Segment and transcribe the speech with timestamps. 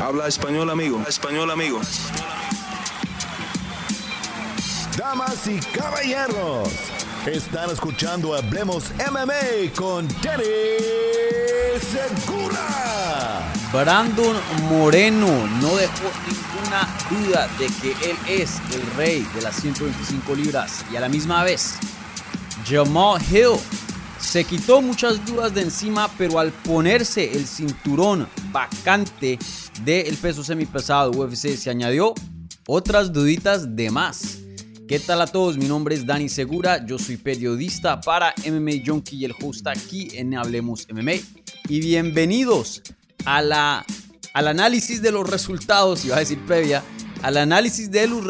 [0.00, 1.02] Habla español, amigo.
[1.06, 1.78] Español, amigo.
[4.96, 6.68] Damas y caballeros,
[7.26, 10.44] están escuchando Hablemos MMA con Danny
[11.80, 13.52] Segura.
[13.72, 14.36] Brandon
[14.70, 20.82] Moreno no dejó ninguna duda de que él es el rey de las 125 libras
[20.90, 21.74] y a la misma vez
[22.66, 23.58] Jamal Hill
[24.18, 29.38] se quitó muchas dudas de encima, pero al ponerse el cinturón vacante
[29.84, 32.14] del peso semipesado UFC se añadió
[32.66, 34.38] otras duditas de más.
[34.86, 35.56] ¿Qué tal a todos?
[35.56, 40.08] Mi nombre es Dani Segura, yo soy periodista para MMA Junkie y el host aquí
[40.14, 41.12] en Hablemos MMA.
[41.68, 42.82] Y bienvenidos
[43.24, 43.86] a la,
[44.34, 46.82] al análisis de los resultados, iba a decir previa,
[47.22, 48.24] al análisis de los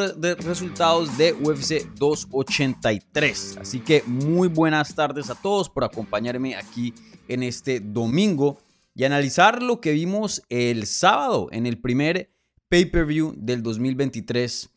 [0.45, 3.59] resultados de UFC 283.
[3.61, 6.95] Así que muy buenas tardes a todos por acompañarme aquí
[7.27, 8.59] en este domingo
[9.01, 12.35] y analizar lo que vimos el sábado en el primer
[12.69, 14.69] pay-per-view del 2023,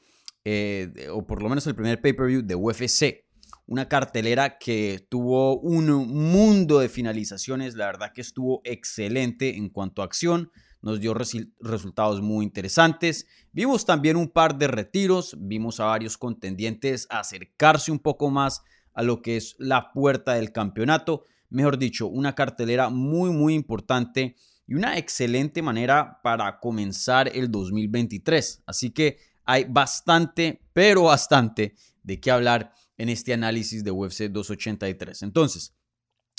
[0.45, 3.25] eh, o por lo menos el primer pay-per-view de UFC.
[3.66, 10.02] Una cartelera que tuvo un mundo de finalizaciones, la verdad que estuvo excelente en cuanto
[10.02, 11.14] a acción, nos dio
[11.59, 13.28] resultados muy interesantes.
[13.52, 18.61] Vimos también un par de retiros, vimos a varios contendientes acercarse un poco más
[18.94, 21.26] a lo que es la puerta del campeonato.
[21.54, 24.36] Mejor dicho, una cartelera muy, muy importante
[24.68, 28.64] y una excelente manera para comenzar el 2023.
[28.66, 35.22] Así que hay bastante, pero bastante de qué hablar en este análisis de UFC 283.
[35.22, 35.76] Entonces,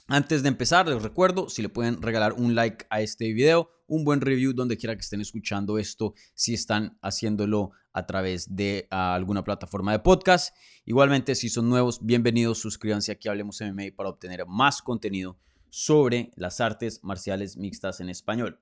[0.09, 4.05] antes de empezar, les recuerdo si le pueden regalar un like a este video, un
[4.05, 9.45] buen review donde quiera que estén escuchando esto, si están haciéndolo a través de alguna
[9.45, 10.55] plataforma de podcast.
[10.85, 15.39] Igualmente, si son nuevos, bienvenidos, suscríbanse aquí a Hablemos MMA para obtener más contenido
[15.71, 18.59] sobre las artes marciales mixtas en español.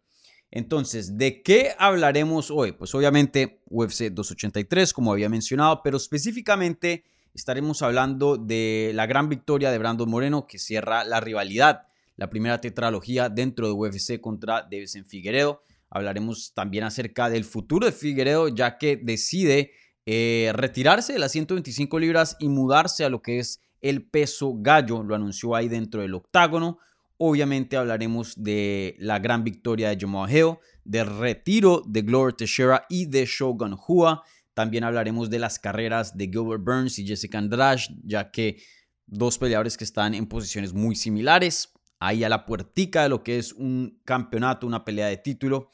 [0.50, 2.72] Entonces, ¿de qué hablaremos hoy?
[2.72, 9.70] Pues obviamente UFC 283, como había mencionado, pero específicamente estaremos hablando de la gran victoria
[9.70, 15.06] de Brandon Moreno que cierra la rivalidad, la primera tetralogía dentro de UFC contra Davison
[15.06, 15.62] Figueredo.
[15.94, 19.72] Hablaremos también acerca del futuro de Figueredo, ya que decide
[20.06, 25.02] eh, retirarse de las 125 libras y mudarse a lo que es el peso gallo.
[25.02, 26.78] Lo anunció ahí dentro del octágono.
[27.18, 33.04] Obviamente hablaremos de la gran victoria de Jamal Hill, del retiro de Glover Teixeira y
[33.04, 34.22] de Shogun Hua.
[34.54, 38.62] También hablaremos de las carreras de Gilbert Burns y Jessica Andrade, ya que
[39.06, 41.71] dos peleadores que están en posiciones muy similares,
[42.06, 45.70] ahí a la puertica de lo que es un campeonato, una pelea de título.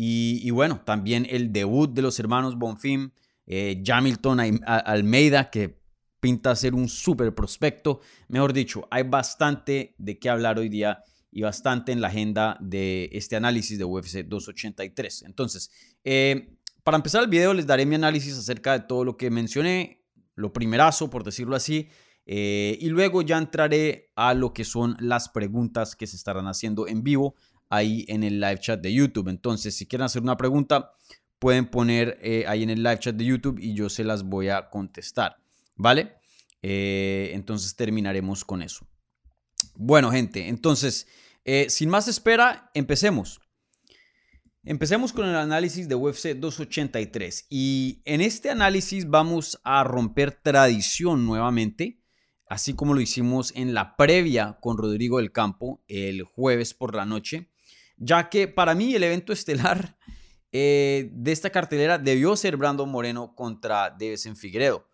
[0.00, 3.10] Y, bueno, también el debut de los hermanos Bonfim,
[3.46, 5.80] eh, Jamilton Almeida, que
[6.20, 8.00] pinta ser un súper prospecto.
[8.28, 11.02] Mejor dicho, hay bastante de qué hablar hoy día
[11.32, 15.22] y bastante en la agenda de este análisis de UFC 283.
[15.22, 15.70] Entonces,
[16.04, 20.04] eh, para empezar el video les daré mi análisis acerca de todo lo que mencioné,
[20.36, 21.88] lo primerazo, por decirlo así,
[22.30, 26.86] eh, y luego ya entraré a lo que son las preguntas que se estarán haciendo
[26.86, 27.34] en vivo
[27.70, 29.28] ahí en el live chat de YouTube.
[29.28, 30.92] Entonces, si quieren hacer una pregunta,
[31.38, 34.50] pueden poner eh, ahí en el live chat de YouTube y yo se las voy
[34.50, 35.38] a contestar.
[35.74, 36.16] ¿Vale?
[36.60, 38.86] Eh, entonces terminaremos con eso.
[39.74, 41.06] Bueno, gente, entonces,
[41.68, 43.40] sin más espera, empecemos.
[44.64, 51.24] Empecemos con el análisis de UFC 283 y en este análisis vamos a romper tradición
[51.24, 51.97] nuevamente
[52.48, 57.04] así como lo hicimos en la previa con Rodrigo del Campo el jueves por la
[57.04, 57.50] noche,
[57.96, 59.96] ya que para mí el evento estelar
[60.52, 64.88] eh, de esta cartelera debió ser Brandon Moreno contra Devesen Figueredo.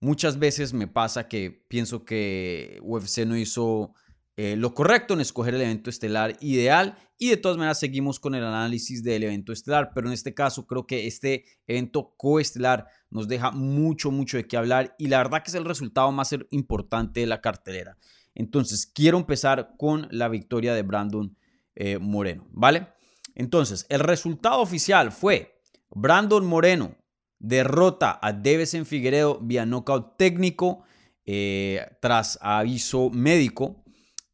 [0.00, 3.94] Muchas veces me pasa que pienso que UFC no hizo
[4.36, 8.34] eh, lo correcto en escoger el evento estelar ideal y de todas maneras seguimos con
[8.34, 13.28] el análisis del evento estelar, pero en este caso creo que este evento coestelar nos
[13.28, 17.20] deja mucho, mucho de qué hablar y la verdad que es el resultado más importante
[17.20, 17.96] de la cartelera.
[18.34, 21.36] Entonces, quiero empezar con la victoria de Brandon
[21.74, 22.88] eh, Moreno, ¿vale?
[23.34, 25.60] Entonces, el resultado oficial fue
[25.90, 26.96] Brandon Moreno
[27.38, 30.84] derrota a Devesen Figueredo vía knockout técnico
[31.24, 33.84] eh, tras aviso médico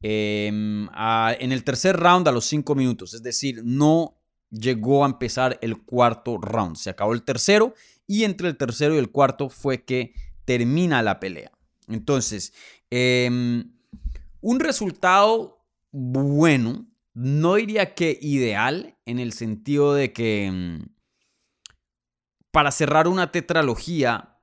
[0.05, 3.15] Em, en el tercer round a los cinco minutos.
[3.15, 4.21] Es decir, no
[4.51, 6.77] llegó a empezar el cuarto round.
[6.77, 7.75] Se acabó el tercero
[8.13, 10.13] y entre el tercero y el cuarto fue que
[10.45, 11.51] termina la pelea.
[11.89, 12.53] Entonces,
[12.91, 13.73] em,
[14.43, 20.85] un resultado bueno, no diría que ideal, en el sentido de que em,
[22.51, 24.39] para cerrar una tetralogía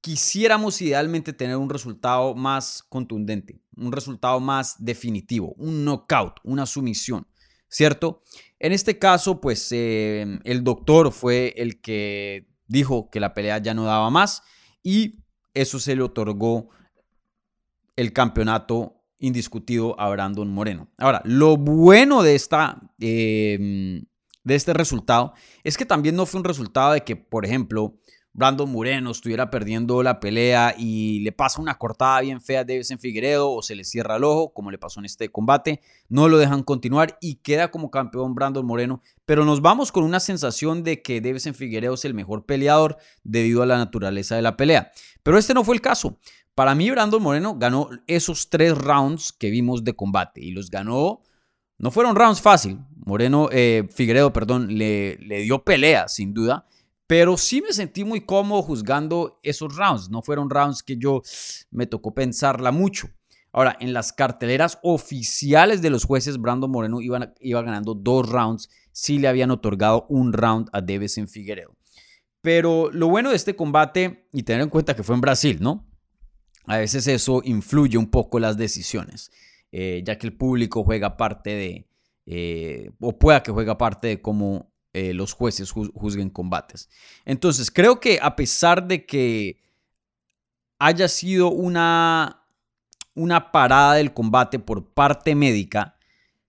[0.00, 7.26] quisiéramos idealmente tener un resultado más contundente, un resultado más definitivo, un knockout, una sumisión.
[7.68, 8.22] ¿Cierto?
[8.58, 13.74] En este caso, pues eh, el doctor fue el que dijo que la pelea ya
[13.74, 14.42] no daba más
[14.82, 15.20] y
[15.54, 16.68] eso se le otorgó
[17.96, 20.88] el campeonato indiscutido a Brandon Moreno.
[20.96, 24.04] Ahora, lo bueno de, esta, em,
[24.44, 25.34] de este resultado
[25.64, 27.98] es que también no fue un resultado de que, por ejemplo,
[28.38, 32.96] Brandon Moreno estuviera perdiendo la pelea y le pasa una cortada bien fea a Davison
[32.96, 36.38] Figueredo o se le cierra el ojo, como le pasó en este combate, no lo
[36.38, 41.02] dejan continuar y queda como campeón Brandon Moreno, pero nos vamos con una sensación de
[41.02, 44.92] que Davison Figueredo es el mejor peleador debido a la naturaleza de la pelea.
[45.24, 46.16] Pero este no fue el caso.
[46.54, 51.22] Para mí, Brandon Moreno ganó esos tres rounds que vimos de combate y los ganó.
[51.76, 52.78] No fueron rounds fácil.
[53.04, 56.66] Moreno, eh, Figueredo, perdón, le, le dio pelea, sin duda.
[57.08, 60.10] Pero sí me sentí muy cómodo juzgando esos rounds.
[60.10, 61.22] No fueron rounds que yo
[61.72, 63.08] me tocó pensarla mucho.
[63.50, 68.68] Ahora, en las carteleras oficiales de los jueces, Brandon Moreno iba, iba ganando dos rounds.
[68.92, 71.74] Sí le habían otorgado un round a Devesen Figueredo.
[72.40, 75.88] Pero lo bueno de este combate, y tener en cuenta que fue en Brasil, ¿no?
[76.68, 79.32] a veces eso influye un poco las decisiones,
[79.72, 81.88] eh, ya que el público juega parte de,
[82.26, 86.88] eh, o pueda que juega parte de cómo eh, los jueces juzguen combates.
[87.24, 89.58] Entonces, creo que a pesar de que
[90.78, 92.44] haya sido una,
[93.14, 95.96] una parada del combate por parte médica,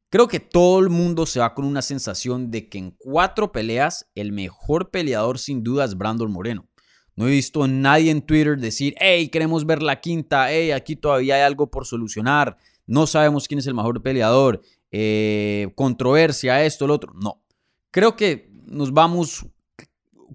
[0.09, 4.09] creo que todo el mundo se va con una sensación de que en cuatro peleas
[4.15, 6.68] el mejor peleador sin duda es Brandon Moreno.
[7.15, 10.95] No he visto a nadie en Twitter decir, hey, queremos ver la quinta, hey, aquí
[10.95, 12.56] todavía hay algo por solucionar,
[12.88, 14.62] no sabemos quién es el mejor peleador,
[14.92, 17.13] eh, controversia, esto, lo otro.
[17.13, 17.44] No.
[17.91, 19.45] Creo que nos vamos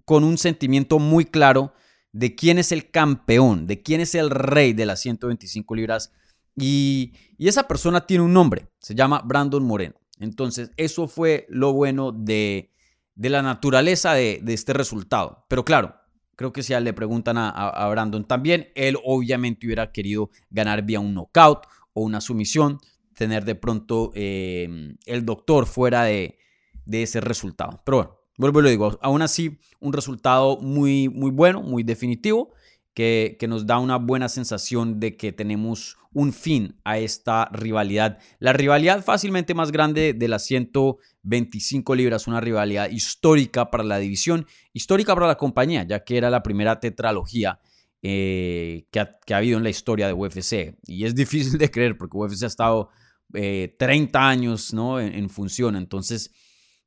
[0.04, 1.72] con un sentimiento muy claro
[2.12, 6.12] de quién es el campeón, de quién es el rey de las 125 libras.
[6.56, 9.94] Y, esa persona tiene un nombre, se llama Brandon Moreno.
[10.18, 12.70] Entonces, eso fue lo bueno de,
[13.16, 15.44] la naturaleza de, de este resultado.
[15.48, 15.94] Pero claro,
[16.36, 21.14] Creo que si le preguntan a, Brandon también, él obviamente hubiera querido ganar vía un
[21.14, 22.80] knockout o una sumisión,
[23.14, 26.38] tener de pronto eh, el doctor fuera de,
[26.86, 27.82] ese resultado.
[27.84, 32.52] Pero bueno, vuelvo y lo digo, aún así un resultado muy, muy bueno, muy definitivo,
[32.94, 38.18] que, que nos da una buena sensación de que tenemos un fin a esta rivalidad.
[38.38, 44.46] La rivalidad fácilmente más grande de las 125 libras, una rivalidad histórica para la división,
[44.72, 47.60] histórica para la compañía, ya que era la primera tetralogía
[48.06, 50.76] eh, que, ha, habido en la historia de UFC.
[50.86, 52.90] Y es difícil de creer porque UFC ha estado
[53.32, 55.00] 30 eh, años ¿no?
[55.00, 56.30] en, función, entonces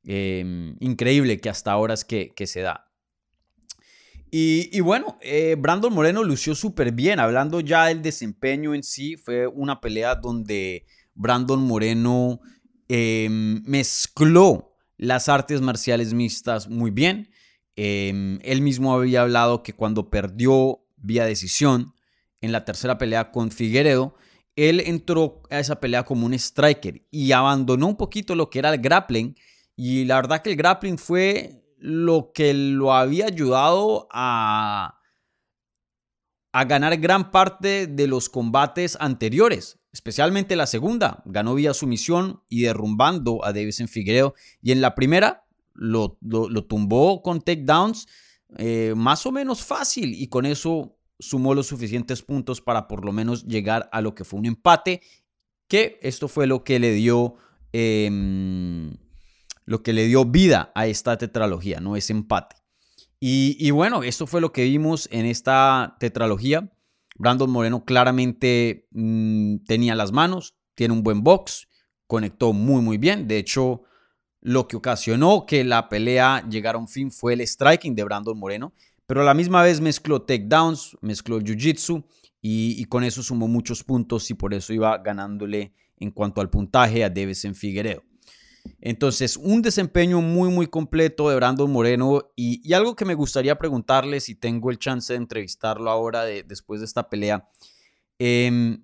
[0.04, 2.88] eh, increíble que hasta ahora es que, que se da.
[4.30, 7.18] Y, bueno, eh, Brandon Moreno lució súper bien.
[7.18, 10.84] Hablando ya del desempeño en sí, fue una pelea donde
[11.14, 12.40] Brandon Moreno
[12.88, 17.30] em, mezcló las artes marciales mixtas muy bien.
[17.76, 21.94] Em, él mismo había hablado que cuando perdió vía decisión
[22.40, 24.16] en la tercera pelea con Figueredo,
[24.56, 28.74] él entró a esa pelea como un striker y abandonó un poquito lo que era
[28.74, 29.36] el grappling.
[29.80, 35.00] Y la verdad que el grappling fue lo que lo había ayudado a,
[36.52, 41.22] a ganar gran parte de los combates anteriores, especialmente la segunda.
[41.26, 44.34] Ganó vía sumisión y derrumbando a en Figueiredo.
[44.60, 48.08] Y en la primera lo, lo, tumbó con takedowns
[48.56, 53.12] eh, más o menos fácil y con eso sumó los suficientes puntos para por lo
[53.12, 55.02] menos llegar a lo que fue un empate,
[55.68, 57.36] que esto fue lo que le dio...
[57.70, 58.96] Em,
[59.68, 62.56] lo que le dio vida a esta tetralogía, no es empate.
[63.20, 66.72] Y, bueno, esto fue lo que vimos en esta tetralogía.
[67.16, 71.68] Brandon Moreno claramente mm, tenía las manos, tiene un buen box,
[72.06, 73.28] conectó muy muy bien.
[73.28, 73.82] De hecho,
[74.40, 78.38] lo que ocasionó que la pelea llegara a un fin fue el striking de Brandon
[78.38, 78.72] Moreno,
[79.06, 82.04] pero a la misma vez mezcló takedowns, mezcló jiu-jitsu
[82.40, 87.04] y, con eso sumó muchos puntos y por eso iba ganándole en cuanto al puntaje
[87.04, 88.02] a en Figueredo.
[88.80, 94.20] Entonces, un desempeño muy, muy completo de Brandon Moreno y, algo que me gustaría preguntarle
[94.20, 97.48] si tengo el chance de entrevistarlo ahora después de esta pelea,
[98.18, 98.82] em,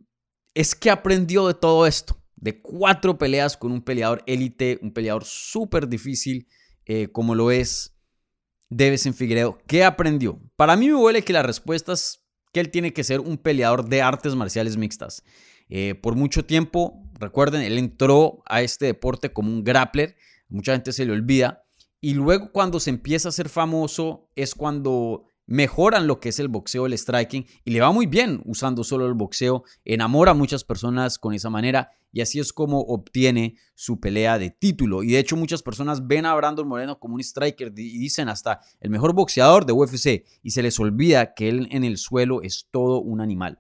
[0.55, 5.25] es que aprendió de todo esto, de cuatro peleas con un peleador élite, un peleador
[5.25, 6.49] súper difícil
[6.87, 7.95] eh, como lo es
[8.71, 9.59] en Figueiredo.
[9.67, 10.41] ¿Qué aprendió?
[10.57, 13.89] Para mí me huele que la respuesta es que él tiene que ser un peleador
[13.89, 15.23] de artes marciales mixtas.
[15.69, 20.17] Eh, por mucho tiempo, recuerden, él entró a este deporte como un grappler,
[20.49, 21.65] mucha gente se le olvida,
[22.01, 26.49] y luego cuando se empieza a ser famoso es cuando mejoran lo que es el
[26.49, 30.65] boxeo, el striking, y le va muy bien usando solo el boxeo, enamora a muchas
[30.65, 35.03] personas con esa manera, y así es como obtiene su pelea de título.
[35.03, 38.61] Y de hecho muchas personas ven a Brandon Moreno como un striker y dicen hasta
[38.81, 42.69] el mejor boxeador de UFC, y se les olvida que él en el suelo es
[42.71, 43.59] todo un animal.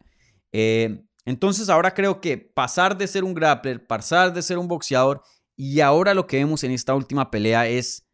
[0.52, 5.22] Eh, entonces ahora creo que pasar de ser un grappler, pasar de ser un boxeador,
[5.56, 8.06] y ahora lo que vemos en esta última pelea es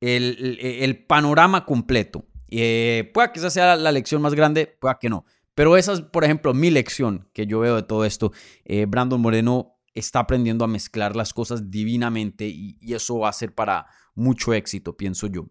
[0.00, 2.26] el, panorama completo.
[2.48, 5.24] Eh, pueda que esa sea la lección más grande, pueda que no.
[5.54, 8.32] Pero esa es, por ejemplo, mi lección que yo veo de todo esto.
[8.64, 13.54] Eh, Brandon Moreno está aprendiendo a mezclar las cosas divinamente y, eso va a ser
[13.54, 15.48] para mucho éxito, pienso yo.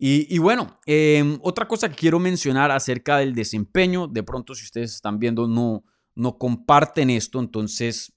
[0.00, 4.94] Y, bueno, em, otra cosa que quiero mencionar acerca del desempeño, de pronto si ustedes
[4.94, 5.82] están viendo no,
[6.14, 8.12] no comparten esto, entonces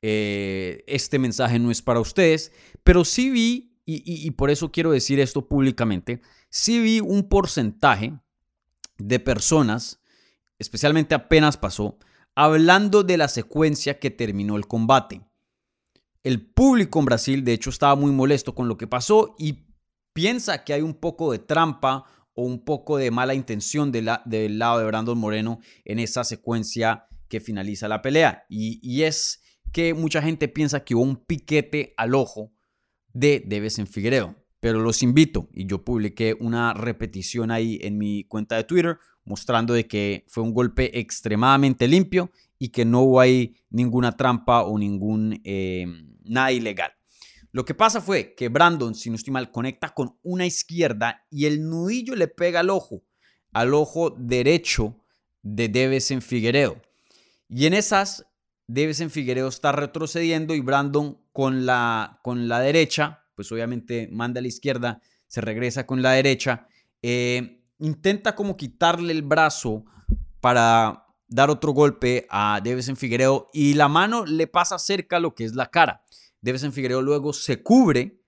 [0.00, 2.52] eh, este mensaje no es para ustedes,
[2.82, 8.18] pero sí vi y, por eso quiero decir esto públicamente, sí vi un porcentaje
[8.98, 10.00] de personas,
[10.58, 11.98] especialmente apenas pasó,
[12.34, 15.20] hablando de la secuencia que terminó el combate.
[16.24, 19.65] El público en Brasil, de hecho, estaba muy molesto con lo que pasó y
[20.16, 24.06] piensa que hay un poco de trampa o un poco de mala intención del
[24.58, 28.46] lado de Brandon Moreno en esa secuencia que finaliza la pelea.
[28.48, 29.42] y es
[29.72, 32.50] que mucha gente piensa que hubo un piquete al ojo
[33.12, 34.34] de Debes en Figueredo.
[34.58, 39.74] Pero los invito, y yo publiqué una repetición ahí en mi cuenta de Twitter mostrando
[39.74, 44.78] de que fue un golpe extremadamente limpio y que no hubo ahí ninguna trampa o
[44.78, 45.84] ningún eh,
[46.24, 46.92] nada ilegal.
[47.56, 51.46] Lo que pasa fue que Brandon, si no estoy mal, conecta con una izquierda y
[51.46, 53.02] el nudillo le pega al ojo,
[53.50, 55.00] al ojo derecho
[55.40, 56.82] de Debes en Figueredo.
[57.48, 58.26] Y en esas,
[58.66, 64.40] Debes en Figueredo está retrocediendo y Brandon con la, con la derecha, pues obviamente manda
[64.40, 66.68] a la izquierda, se regresa con la derecha,
[67.00, 69.86] eh, intenta como quitarle el brazo
[70.42, 75.44] para dar otro golpe a en Figueredo y la mano le pasa cerca lo que
[75.44, 76.02] es la cara.
[76.46, 78.22] En Figueredo luego se cubre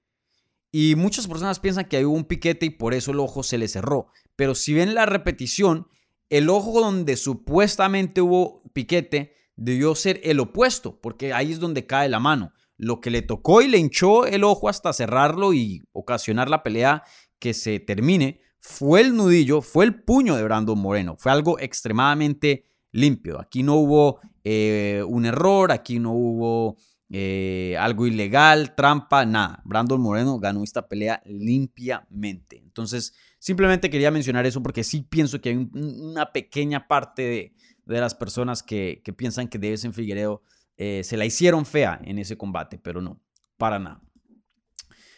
[0.71, 3.69] y muchas personas piensan que hay un piquete y por eso el ojo se le
[3.69, 4.09] cerró.
[4.37, 5.89] Pero si ven la repetición,
[6.29, 12.09] el ojo donde supuestamente hubo piquete debió ser el opuesto, porque ahí es donde cae
[12.09, 12.53] la mano.
[12.77, 17.03] Lo que le tocó y le hinchó el ojo hasta cerrarlo y ocasionar la pelea
[17.39, 21.17] que se termine fue el nudillo, fue el puño de Brandon Moreno.
[21.19, 23.41] Fue algo extremadamente limpio.
[23.41, 26.77] Aquí no hubo eh, un error, aquí no hubo
[27.11, 29.63] eh, algo ilegal, trampa, nada.
[29.65, 32.59] Brandon Moreno ganó esta pelea limpiamente.
[32.59, 37.55] Entonces, simplemente quería mencionar eso porque sí pienso que hay una pequeña parte de,
[37.89, 40.43] de las personas que, piensan que en Figueredo
[40.77, 43.21] eh, se la hicieron fea en ese combate, pero no,
[43.57, 44.03] para nada.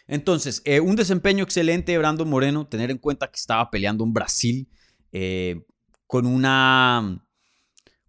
[0.07, 4.13] Entonces, eh, un desempeño excelente de Brandon Moreno, tener en cuenta que estaba peleando en
[4.13, 4.69] Brasil
[5.11, 5.63] eh,
[6.07, 7.25] con una,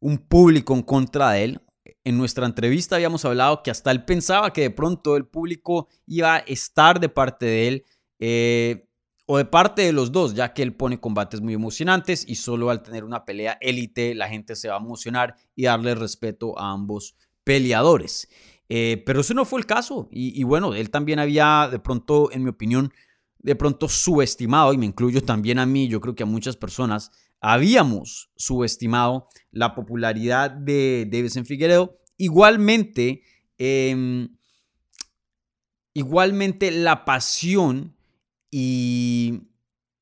[0.01, 1.61] un público en contra de él.
[2.05, 6.37] En nuestra entrevista habíamos hablado que hasta él pensaba que de pronto el público iba
[6.37, 7.85] a estar de parte de él
[9.27, 12.71] o de parte de los dos, ya que él pone combates muy emocionantes y solo
[12.71, 16.71] al tener una pelea élite la gente se va a emocionar y darle respeto a
[16.71, 18.29] ambos peleadores.
[18.69, 22.43] Eh, pero eso no fue el caso y, bueno, él también había de pronto, en
[22.43, 22.93] mi opinión,
[23.39, 27.11] de pronto subestimado, y me incluyo también a mí, yo creo que a muchas personas,
[27.43, 31.99] habíamos subestimado la popularidad de en Figueredo.
[32.17, 33.23] Igualmente,
[33.59, 34.29] em,
[35.93, 37.97] igualmente la pasión
[38.51, 39.49] y,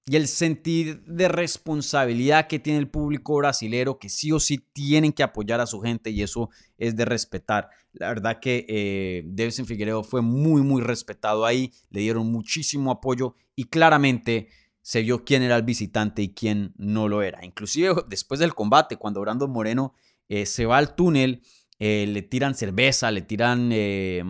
[0.06, 5.23] el sentir de responsabilidad que tiene el público brasilero, que sí o sí tienen que
[5.23, 7.70] apoyar a su gente y eso es de respetar.
[7.92, 13.66] La verdad que eh, Figueredo fue muy, muy respetado ahí, le dieron muchísimo apoyo y
[13.66, 14.49] claramente
[14.82, 17.44] se vio quién era el visitante y quién no lo era.
[17.44, 19.94] Inclusive después del combate, cuando Brandon Moreno
[20.28, 21.42] eh, se va al túnel,
[21.78, 24.22] eh, le tiran cerveza, le tiran eh,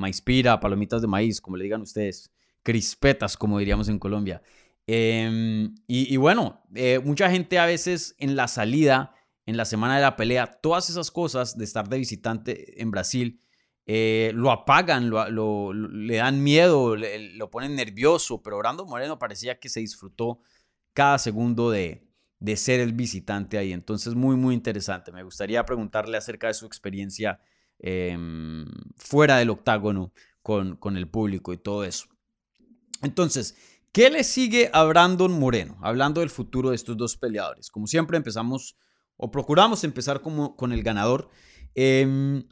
[0.60, 2.30] palomitas de maíz, como le digan ustedes
[2.62, 4.40] crispetas, como diríamos en Colombia.
[4.86, 9.14] Em, y, bueno, eh, mucha gente a veces en la salida,
[9.46, 13.40] en la semana de la pelea, todas esas cosas de estar de visitante en Brasil,
[13.86, 19.68] eh, lo apagan, lo, le dan miedo, lo ponen nervioso, pero Brando Moreno parecía que
[19.68, 20.40] se disfrutó
[20.92, 22.06] cada segundo de,
[22.40, 23.72] de ser el visitante ahí.
[23.72, 25.12] Entonces, muy, muy interesante.
[25.12, 27.40] Me gustaría preguntarle acerca de su experiencia
[27.78, 32.06] em, fuera del octágono con, con el público y todo eso.
[33.02, 33.56] Entonces,
[33.92, 35.78] ¿qué le sigue a Brandon Moreno?
[35.82, 37.70] Hablando del futuro de estos dos peleadores.
[37.70, 38.76] Como siempre empezamos
[39.16, 41.28] o procuramos empezar como, con el ganador.
[41.74, 42.44] Em,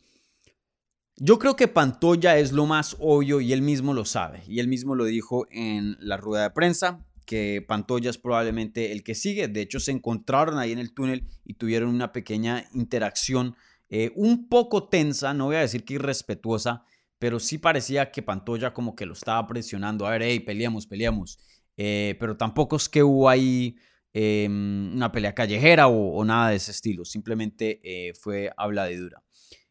[1.20, 4.42] yo creo que Pantoya es lo más obvio y él mismo lo sabe.
[4.46, 7.04] Y él mismo lo dijo en la rueda de prensa.
[7.26, 9.48] que Pantoya es probablemente el que sigue.
[9.48, 13.54] De hecho, se encontraron ahí en el túnel y tuvieron una pequeña interacción
[13.90, 16.84] eh, un poco tensa, no voy a decir que irrespetuosa,
[17.18, 20.06] pero sí parecía que Pantoya como que lo estaba presionando.
[20.06, 21.38] A ver, hey, peleamos, peleamos.
[21.76, 23.76] Eh, pero tampoco es que hubo ahí
[24.12, 27.04] em, una pelea callejera o, nada de ese estilo.
[27.04, 29.22] Simplemente eh, fue habla de dura.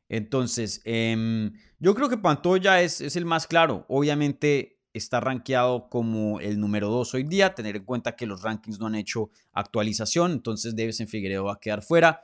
[0.10, 3.86] Entonces, em, yo creo que Pantoya es, el más claro.
[3.90, 7.54] Obviamente está rankeado como el número 2 hoy día.
[7.54, 10.32] Tener en cuenta que los rankings no han hecho actualización.
[10.32, 12.24] Entonces, en Figueredo va a quedar fuera.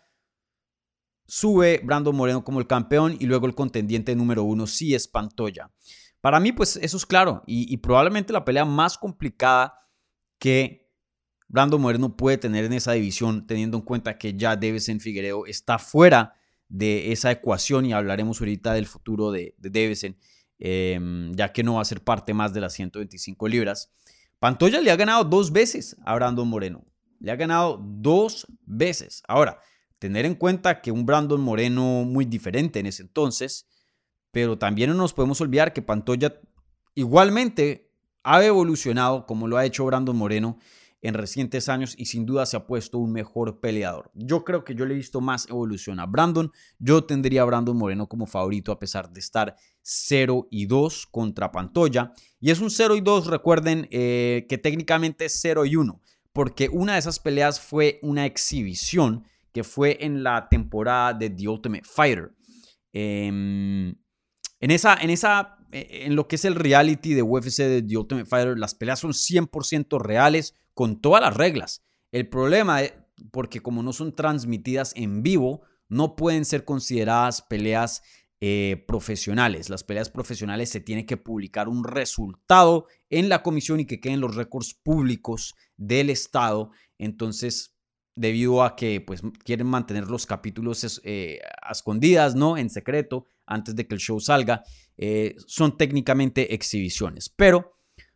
[1.25, 5.71] Sube Brandon Moreno como el campeón y luego el contendiente número uno sí es Pantoya.
[6.21, 9.73] Para mí, pues eso es claro y, probablemente la pelea más complicada
[10.37, 10.89] que
[11.47, 15.77] Brandon Moreno puede tener en esa división, teniendo en cuenta que ya en Figueredo está
[15.79, 16.33] fuera
[16.73, 20.15] de esa ecuación y hablaremos ahorita del futuro de, de
[20.57, 23.93] em, ya que no va a ser parte más de las 125 libras.
[24.39, 26.83] Pantoya le ha ganado dos veces a Brandon Moreno.
[27.19, 29.21] Le ha ganado dos veces.
[29.27, 29.59] Ahora,
[29.99, 33.67] tener en cuenta que un Brandon Moreno muy diferente en ese entonces,
[34.31, 36.41] pero también no nos podemos olvidar que Pantoya
[36.95, 37.91] igualmente
[38.23, 40.57] ha evolucionado como lo ha hecho Brandon Moreno
[41.03, 44.09] en recientes años y sin duda se ha puesto un mejor peleador.
[44.15, 46.49] Yo creo que yo le he visto más evolución a Brandon.
[46.79, 51.51] Yo tendría a Brandon Moreno como favorito a pesar de estar 0 y 2 contra
[51.51, 52.13] Pantoya.
[52.39, 56.69] Y es un 0 y 2, recuerden eh, que técnicamente es 0 y 1, porque
[56.69, 61.83] una de esas peleas fue una exhibición que fue en la temporada de The Ultimate
[61.83, 62.31] Fighter.
[62.93, 67.81] Em, en, esa, en, esa, e, en lo que es el reality de UFC de
[67.81, 71.83] The Ultimate Fighter, las peleas son 100% reales con todas las reglas.
[72.11, 72.93] El problema es
[73.31, 78.01] porque como no son transmitidas en vivo, no pueden ser consideradas peleas
[78.41, 79.69] eh, profesionales.
[79.69, 84.19] Las peleas profesionales se tiene que publicar un resultado en la comisión y que queden
[84.19, 86.71] los récords públicos del Estado.
[86.97, 87.77] Entonces,
[88.15, 91.39] debido a que pues quieren mantener los capítulos eh,
[91.69, 92.57] escondidas, ¿no?
[92.57, 94.63] En secreto, antes de que el show salga.
[94.97, 97.73] Eh, son técnicamente exhibiciones, pero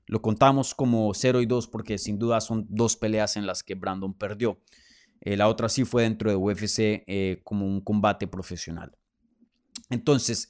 [0.08, 3.76] lo contamos como 0 y 2 porque sin duda son dos peleas en las que
[3.76, 4.60] Brandon perdió.
[5.22, 8.96] Eh, la otra sí fue dentro de UFC como un combate profesional.
[9.90, 10.50] Entonces,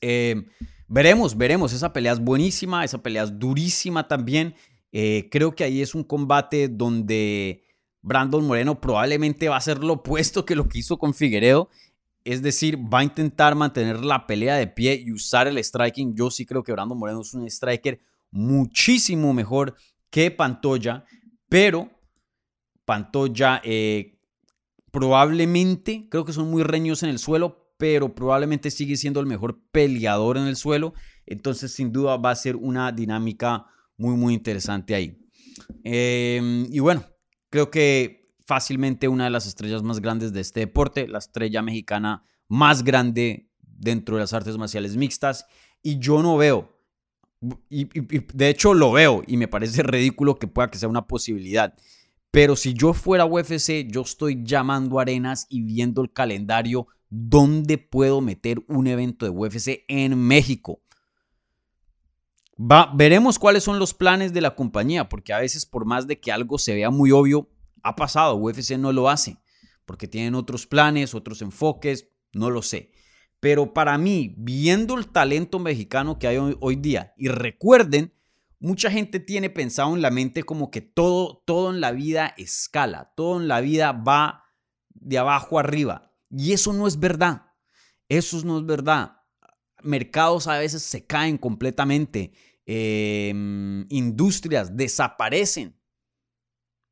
[0.87, 1.73] veremos, veremos.
[1.73, 4.55] Esa pelea es buenísima, esa pelea es durísima también.
[4.91, 7.67] creo que ahí es un combate donde
[8.07, 11.69] Brandon Moreno probablemente va a hacer lo opuesto que lo que hizo con Figueredo.
[12.23, 16.15] Es decir, va a intentar mantener la pelea de pie y usar el striking.
[16.15, 17.99] Yo sí creo que Brandon Moreno es un striker
[18.31, 19.75] muchísimo mejor
[20.09, 21.05] que Pantoya,
[21.49, 21.89] pero
[22.85, 24.19] Pantoya eh,
[24.91, 29.61] probablemente, creo que son muy reños en el suelo, pero probablemente sigue siendo el mejor
[29.71, 30.93] peleador en el suelo.
[31.25, 33.65] Entonces, sin duda, va a ser una dinámica
[33.97, 35.17] muy, muy interesante ahí.
[35.83, 37.03] Em, y bueno,
[37.49, 42.23] Creo que fácilmente una de las estrellas más grandes de este deporte, la estrella mexicana
[42.47, 45.45] más grande dentro de las artes marciales mixtas.
[45.81, 46.76] Y yo no veo,
[47.69, 51.73] y, de hecho lo veo y me parece ridículo que pueda que sea una posibilidad.
[52.31, 58.21] Pero si yo fuera UFC, yo estoy llamando arenas y viendo el calendario dónde puedo
[58.21, 60.81] meter un evento de UFC en México
[62.57, 66.31] veremos cuáles son los planes de la compañía, porque a veces por más de que
[66.31, 67.49] algo se vea muy obvio,
[67.83, 69.37] ha pasado, UFC no lo hace,
[69.85, 72.91] porque tienen otros planes, otros enfoques, no lo sé.
[73.39, 78.13] Pero para mí, viendo el talento mexicano que hay hoy, día, y recuerden,
[78.59, 83.13] mucha gente tiene pensado en la mente como que todo, todo en la vida escala,
[83.15, 84.43] todo en la vida va
[84.89, 86.11] de abajo arriba.
[86.31, 87.53] Y eso no es verdad.
[88.09, 89.17] Eso no es verdad.
[89.83, 92.31] Mercados a veces se caen completamente.
[92.65, 95.79] Em, industrias desaparecen.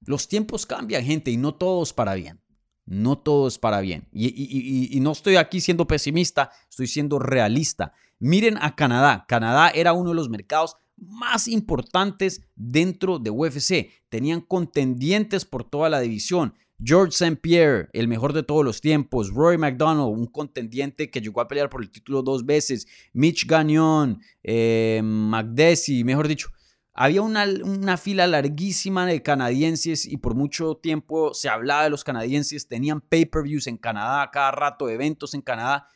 [0.01, 2.44] Los tiempos cambian, gente, y no todos para bien.
[2.85, 4.07] No todo es para bien.
[4.11, 7.93] Y, no estoy aquí siendo pesimista, estoy siendo realista.
[8.19, 9.25] Miren a Canadá.
[9.27, 13.91] Canadá era uno de los mercados más importantes dentro de UFC.
[14.09, 16.53] Tenían contendientes por toda la división.
[16.83, 17.37] George St.
[17.37, 19.29] Pierre, el mejor de todos los tiempos.
[19.29, 22.85] Roy McDonald, un contendiente que llegó a pelear por el título dos veces.
[23.13, 26.49] Mitch Gagnon, eh, mejor dicho.
[26.97, 32.05] Había una, una, fila larguísima de canadienses y por mucho tiempo se hablaba de los
[32.05, 32.69] canadienses.
[32.69, 35.89] Tenían pay-per-views en Canadá, cada rato eventos en Canadá.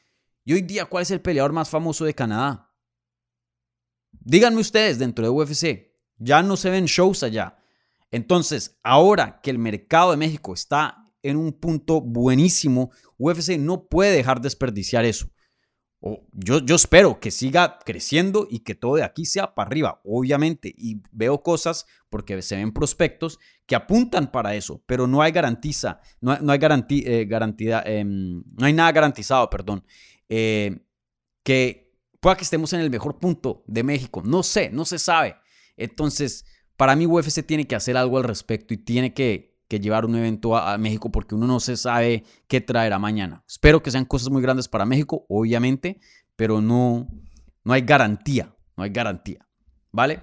[0.43, 2.69] Y hoy día, ¿cuál es el peleador más famoso de Canadá?
[4.12, 5.93] Díganme ustedes dentro de UFC.
[6.17, 7.57] Ya no se ven shows allá.
[8.12, 14.12] Entonces, ahora que el mercado de México está en un punto buenísimo, UFC no puede
[14.12, 15.29] dejar desperdiciar eso.
[16.01, 20.73] O yo, espero que siga creciendo y que todo de aquí sea para arriba, obviamente.
[20.77, 25.99] Y veo cosas, porque se ven prospectos, que apuntan para eso, pero no hay garantiza,
[26.21, 29.83] no, hay garantía, eh, em, no hay nada garantizado, perdón,
[30.29, 30.79] eh,
[31.43, 34.21] que pueda que estemos en el mejor punto de México.
[34.23, 35.35] No sé, no se sabe.
[35.75, 36.45] Entonces,
[36.77, 40.55] para mí UFC tiene que hacer algo al respecto y tiene que, llevar un evento
[40.55, 43.43] a, México porque uno no se sabe qué traerá mañana.
[43.47, 45.99] Espero que sean cosas muy grandes para México, obviamente,
[46.36, 47.08] pero no,
[47.63, 49.45] no hay garantía, no hay garantía,
[49.91, 50.21] ¿vale?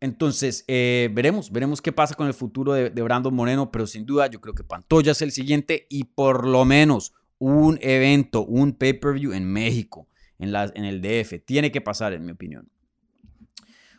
[0.00, 4.04] Entonces, eh, veremos, veremos qué pasa con el futuro de, de, Brandon Moreno, pero sin
[4.04, 8.72] duda yo creo que Pantoya es el siguiente y por lo menos un evento, un
[8.72, 12.68] pay-per-view en México, en, la, en el DF, tiene que pasar, en mi opinión.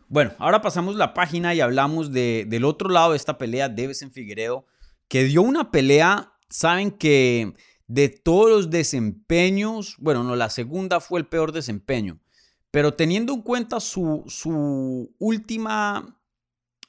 [0.08, 4.02] Bueno, ahora pasamos la página y hablamos de, del otro lado de esta pelea, Deves
[4.02, 4.66] en Figueredo,
[5.14, 7.54] que dio una pelea, saben que
[7.86, 12.20] de todos los desempeños, bueno, no, la segunda fue el peor desempeño,
[12.72, 16.20] pero teniendo en cuenta su, su última,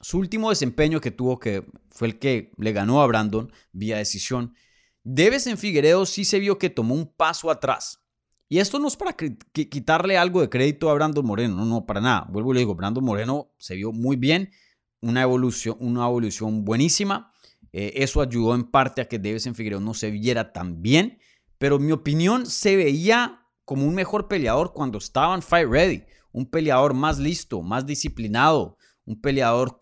[0.01, 4.55] su último desempeño que tuvo, que fue el que le ganó a Brandon vía decisión,
[5.03, 8.07] Deves en Figueredo sí se vio que tomó un paso atrás.
[8.49, 12.01] Y esto no es para quitarle algo de crédito a Brandon Moreno, no, no, para
[12.01, 12.25] nada.
[12.31, 14.49] Vuelvo y le digo, Brandon Moreno se vio muy bien,
[14.99, 17.34] una evolución, una evolución buenísima.
[17.77, 21.19] Eh, eso ayudó en parte a que Davis en Figueroa no se viera tan bien,
[21.57, 26.05] pero en mi opinión se veía como un mejor peleador cuando estaba en Fight Ready,
[26.31, 29.77] un peleador más listo, más disciplinado, un peleador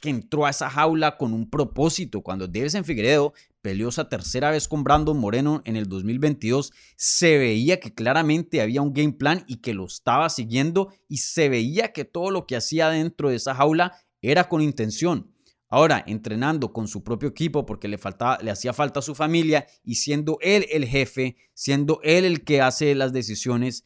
[0.00, 2.20] que entró a esa jaula con un propósito.
[2.20, 3.32] Cuando Davis en Figueredo
[3.62, 8.82] peleó esa tercera vez con Brandon Moreno en el 2022, se veía que claramente había
[8.82, 12.56] un game plan y que lo estaba siguiendo y se veía que todo lo que
[12.56, 15.35] hacía dentro de esa jaula era con intención.
[15.68, 19.66] Ahora, entrenando con su propio equipo porque le, faltaba, le hacía falta a su familia
[19.82, 23.84] y siendo él el jefe, siendo él el que hace las decisiones,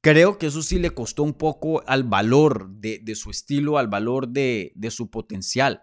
[0.00, 4.28] creo que eso sí le costó un poco al valor de, su estilo, al valor
[4.28, 5.82] de, su potencial.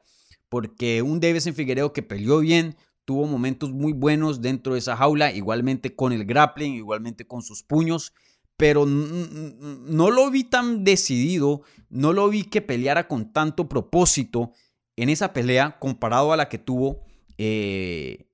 [0.49, 4.97] Porque un Davis en Figueredo que peleó bien, tuvo momentos muy buenos dentro de esa
[4.97, 8.13] jaula, igualmente con el grappling, igualmente con sus puños,
[8.57, 14.53] pero no lo vi tan decidido, no lo vi que peleara con tanto propósito
[14.97, 17.05] en esa pelea comparado a la que tuvo
[17.37, 18.29] eh,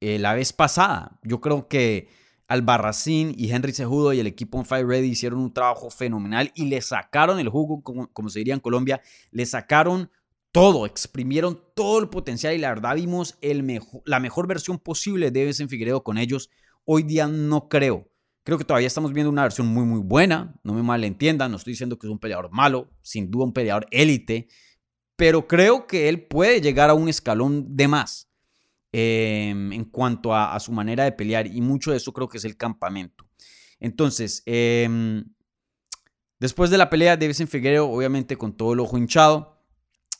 [0.00, 1.18] eh, la vez pasada.
[1.22, 2.08] Yo creo que
[2.48, 6.66] Albarracín y Henry Cejudo y el equipo on Fire Ready hicieron un trabajo fenomenal y
[6.66, 10.10] le sacaron el jugo, como, se diría en Colombia, le sacaron
[10.50, 13.38] todo, exprimieron todo el potencial y la verdad vimos
[14.04, 16.50] la mejor versión posible de en Figueredo con ellos.
[16.84, 18.08] Hoy día no creo.
[18.44, 20.60] Creo que todavía estamos viendo una versión muy, muy buena.
[20.64, 23.86] No me malentiendan, no estoy diciendo que es un peleador malo, sin duda un peleador
[23.92, 24.48] élite,
[25.22, 28.28] pero creo que él puede llegar a un escalón de más
[28.90, 32.44] em, en cuanto a, su manera de pelear y mucho de eso creo que es
[32.44, 33.24] el campamento.
[33.78, 35.22] Entonces, em,
[36.40, 39.62] después de la pelea, Deves en Figueredo, obviamente con todo el ojo hinchado,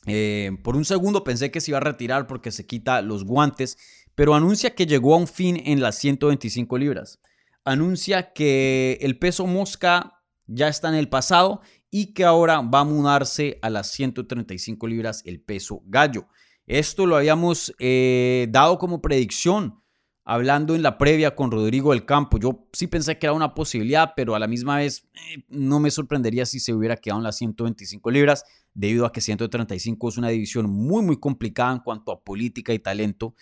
[0.05, 3.77] eh, por un segundo pensé que se iba a retirar porque se quita los guantes,
[4.15, 7.19] pero anuncia que llegó a un fin en las 125 libras.
[7.65, 11.59] Anuncia que el peso mosca ya está en el pasado
[11.95, 16.25] y que ahora va a mudarse a las 135 libras el peso gallo.
[16.65, 19.79] Esto lo habíamos eh, dado como predicción
[20.25, 22.39] hablando en la previa con Rodrigo del Campo.
[22.39, 25.91] Yo sí pensé que era una posibilidad, pero a la misma vez eh, no me
[25.91, 30.29] sorprendería si se hubiera quedado en las 125 libras debido a que 135 es una
[30.29, 33.35] división muy, muy complicada en cuanto a política y talento.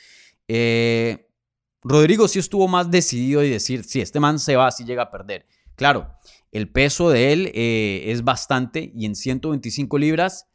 [0.50, 1.30] Eh,
[1.84, 5.10] Rodrigo sí estuvo más decidido y decir, si este man se va, si llega a
[5.10, 5.48] perder.
[5.76, 6.12] Claro,
[6.52, 10.48] el peso de él eh, es bastante y en 125 libras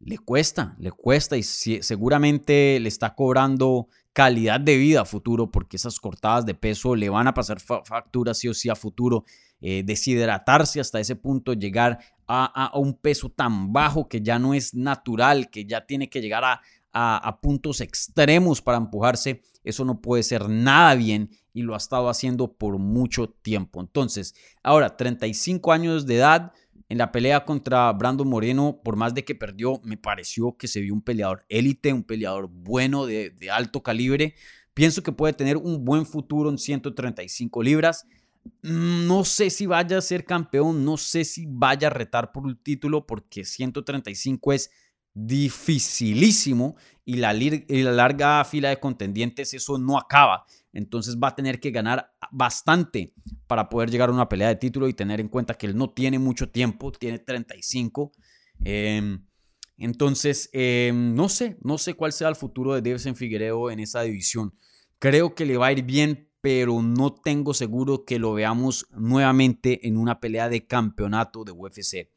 [0.00, 5.76] le cuesta, le cuesta y seguramente le está cobrando calidad de vida a futuro porque
[5.76, 9.24] esas cortadas de peso le van a pasar facturas sí o sí a futuro.
[9.64, 14.74] Eh, deshidratarse hasta ese punto, llegar a, un peso tan bajo que ya no es
[14.74, 16.60] natural, que ya tiene que llegar a,
[16.92, 22.08] a, puntos extremos para empujarse, eso no puede ser nada bien y lo ha estado
[22.08, 23.80] haciendo por mucho tiempo.
[23.80, 26.52] Entonces, ahora, 35 años de edad,
[26.88, 30.80] en la pelea contra Brandon Moreno, por más de que perdió, me pareció que se
[30.80, 34.34] vio un peleador élite, un peleador bueno de, alto calibre.
[34.74, 38.06] Pienso que puede tener un buen futuro en 135 libras.
[38.62, 42.44] Mm, no sé si vaya a ser campeón, no sé si vaya a retar por
[42.44, 44.70] un título porque 135 es
[45.14, 50.44] dificilísimo y la larga fila de contendientes eso no acaba.
[50.72, 53.14] Entonces va a tener que ganar bastante
[53.46, 55.90] para poder llegar a una pelea de título y tener en cuenta que él no
[55.90, 58.12] tiene mucho tiempo, tiene 35.
[58.64, 59.26] Em,
[59.76, 64.02] entonces, em, no sé, no sé cuál sea el futuro de Davison Figueredo en esa
[64.02, 64.54] división.
[64.98, 69.86] Creo que le va a ir bien pero no tengo seguro que lo veamos nuevamente
[69.86, 72.10] en una pelea de campeonato de UFC.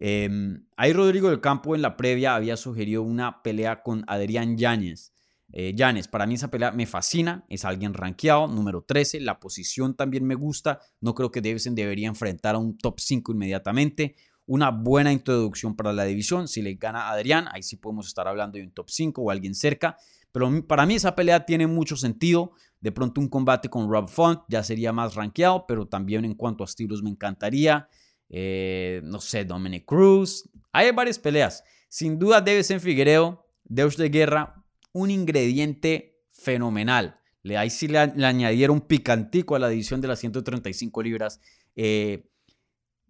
[0.00, 5.12] Em, ahí Rodrigo del Campo en la previa había sugerido una pelea con Adrián Yáñez.
[5.52, 5.74] Eh,
[6.10, 10.34] para mí esa pelea me fascina, es alguien rankeado, número 13, la posición también me
[10.34, 15.74] gusta, no creo que Davison debería enfrentar a un top 5 inmediatamente, una buena introducción
[15.74, 18.90] para la división, si le gana Adrián, ahí sí podemos estar hablando de un top
[18.90, 19.96] 5 o alguien cerca,
[20.32, 24.42] pero para mí esa pelea tiene mucho sentido, de pronto un combate con Rob Font
[24.48, 27.88] ya sería más rankeado, pero también en cuanto a estilos me encantaría,
[28.28, 30.48] eh, no sé, Dominic Cruz.
[30.72, 31.64] Hay varias peleas.
[31.88, 34.57] Sin duda, en Figueiredo, Deus de Guerra,
[34.92, 37.20] un ingrediente fenomenal.
[37.42, 41.40] Le, ahí sí le, añadieron picantico a la edición de las 135 libras.
[41.76, 42.30] Eh,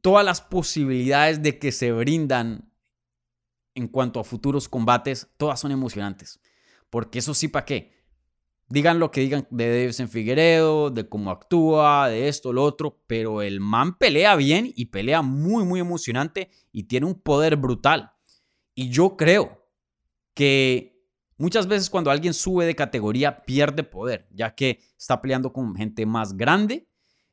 [0.00, 2.72] todas las posibilidades de que se brindan
[3.74, 6.40] en cuanto a futuros combates, todas son emocionantes.
[6.90, 7.96] Porque eso sí, ¿para qué?
[8.68, 13.40] Digan lo que digan de en Figueredo, de cómo actúa, de esto, lo otro, pero
[13.40, 18.12] el man pelea bien y pelea muy, muy emocionante y tiene un poder brutal.
[18.74, 19.66] Y yo creo
[20.34, 20.97] que
[21.38, 26.05] muchas veces cuando alguien sube de categoría pierde poder, ya que está peleando con gente
[26.05, 26.87] más grande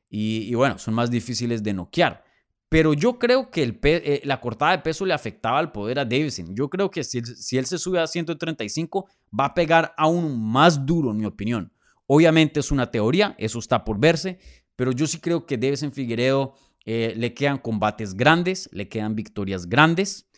[0.08, 2.24] y, bueno, son más difíciles de noquear.
[2.68, 6.54] Pero yo creo que eh, la cortada de peso le afectaba al poder a Davidson.
[6.54, 9.06] Yo creo que si, si, él se sube a 135,
[9.38, 11.72] va a pegar aún más duro, en mi opinión.
[12.06, 14.38] Obviamente es una teoría, eso está por verse,
[14.74, 19.66] pero yo sí creo que Davidson Figueredo eh, le quedan combates grandes, le quedan victorias
[19.68, 20.28] grandes.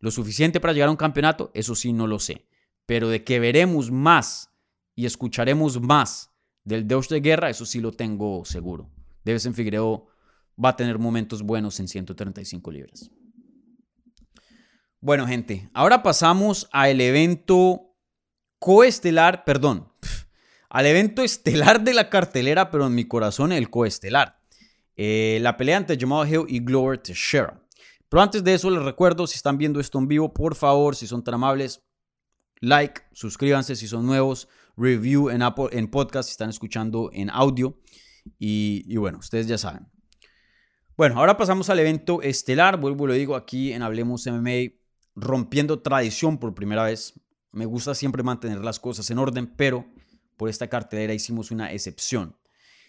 [0.00, 2.46] Lo suficiente para llegar a un campeonato, eso sí no lo sé.
[2.86, 4.50] Pero de que veremos más
[4.94, 6.30] y escucharemos más
[6.64, 8.90] del Deus de Guerra, eso sí lo tengo seguro.
[9.24, 10.06] Davidson Figueredo
[10.62, 13.10] va a tener momentos buenos en 135 libras.
[15.00, 17.96] Bueno, gente, ahora pasamos al evento
[18.58, 19.92] coestelar, perdón,
[20.70, 24.38] al evento estelar de la cartelera, pero en mi corazón el coestelar.
[24.96, 27.60] Eh, la pelea entre Jamal Hill y Glover Teixeira.
[28.08, 31.06] Pero antes de eso, les recuerdo, si están viendo esto en vivo, por favor, si
[31.06, 31.82] son tan amables,
[32.62, 34.48] like, suscríbanse si son nuevos,
[34.78, 37.78] review en, Apple, en podcast si están escuchando en audio.
[38.38, 39.92] y bueno, ustedes ya saben.
[40.94, 42.78] Bueno, ahora pasamos al evento estelar.
[42.78, 44.74] Vuelvo lo digo aquí en Hablemos MMA,
[45.16, 47.14] rompiendo tradición por primera vez.
[47.50, 49.86] Me gusta siempre mantener las cosas en orden, pero
[50.36, 52.36] por esta cartelera hicimos una excepción.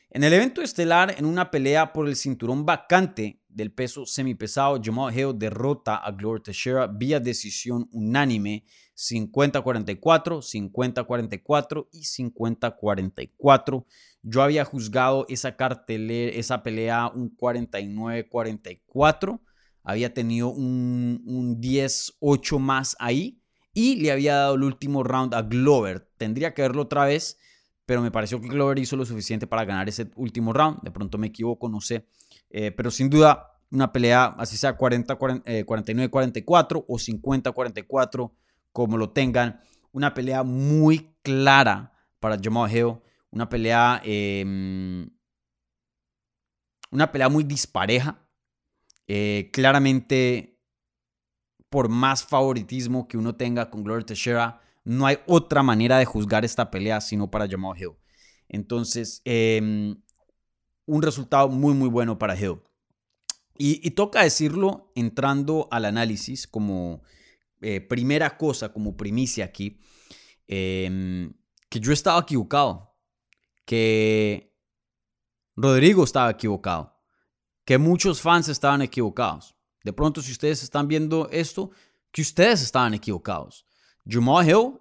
[0.10, 5.18] En el evento estelar, en una pelea por el cinturón vacante del peso semipesado, Jamal
[5.18, 13.86] Hill derrota a Glover Teixeira vía decisión unánime 50-44, 50-44 y 50-44.
[14.22, 19.42] Yo había juzgado esa cartelera, esa pelea un 49-44.
[19.84, 23.40] Había tenido un, un 10-8 más ahí.
[23.76, 26.08] Y le había dado el último round a Glover.
[26.18, 27.40] Tendría que verlo otra vez.
[27.86, 30.82] Pero me pareció que Glover hizo lo suficiente para ganar ese último round.
[30.84, 32.08] De pronto me equivoco, no sé.
[32.50, 38.32] Eh, pero sin duda, una pelea, así sea 40, 49-44 eh, o 50-44,
[38.74, 39.62] como lo tengan.
[39.94, 42.98] Una pelea muy clara para Jamal Hill
[43.34, 45.10] una pelea, em,
[46.92, 48.20] una pelea muy dispareja.
[49.08, 50.62] Eh, claramente,
[51.70, 56.46] por más favoritismo que uno tenga con Gloria Teixeira, no hay otra manera de juzgar
[56.46, 57.94] esta pelea sino para Jamal Hill.
[58.48, 59.96] Entonces, em,
[60.86, 62.62] un resultado muy, muy bueno para Hill.
[63.58, 67.02] Y, toca decirlo entrando al análisis como
[67.64, 69.80] eh, primera cosa, como primicia aquí,
[70.48, 71.34] em,
[71.70, 72.94] que yo estaba equivocado
[73.66, 74.54] que
[75.56, 77.00] Rodrigo estaba equivocado,
[77.66, 79.56] que muchos fans estaban equivocados.
[79.84, 81.72] De pronto, si ustedes están viendo esto,
[82.12, 83.66] que ustedes estaban equivocados.
[84.08, 84.80] Jamal Hill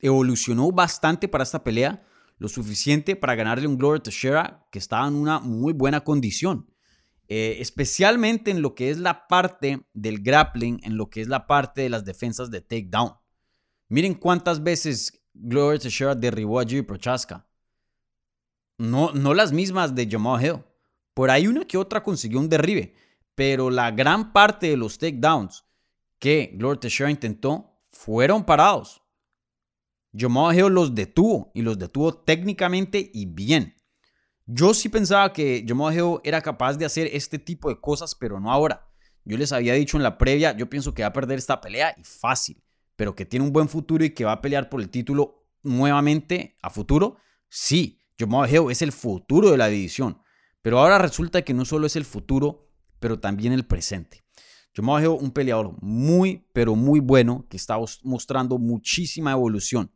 [0.00, 2.06] evolucionó bastante para esta pelea,
[2.38, 6.70] lo suficiente para ganarle un Glory Teixeira que estaba en una muy buena condición.
[7.28, 11.46] Eh, especialmente en lo que es la parte del grappling, en lo que es la
[11.46, 13.14] parte de las defensas de takedown.
[13.88, 17.46] Miren cuántas veces Gloria Teixeira derribó a Jimmy Prochaska.
[18.78, 20.64] No, no las mismas de Jamal Hill.
[21.14, 22.94] Por ahí una que otra consiguió un derribe,
[23.34, 25.64] pero la gran parte de los takedowns
[26.18, 29.02] que Gloria Teixeira intentó fueron parados.
[30.16, 33.75] Jamal Hill los detuvo y los detuvo técnicamente y bien.
[34.46, 38.40] Yo sí pensaba que Jamal Hill era capaz de hacer este tipo de cosas, pero
[38.40, 38.88] no ahora.
[39.24, 41.94] Yo les había dicho en la previa, yo pienso que va a perder esta pelea
[41.98, 42.62] y fácil
[42.96, 46.56] pero que tiene un buen futuro y que va a pelear por el título nuevamente
[46.62, 50.20] a futuro, sí, Jamal Hill es el futuro de la división.
[50.62, 54.24] Pero ahora resulta que no solo es el futuro, pero también el presente.
[54.74, 59.90] Jamal Hill, un peleador muy, pero muy bueno, que está mostrando muchísima evolución.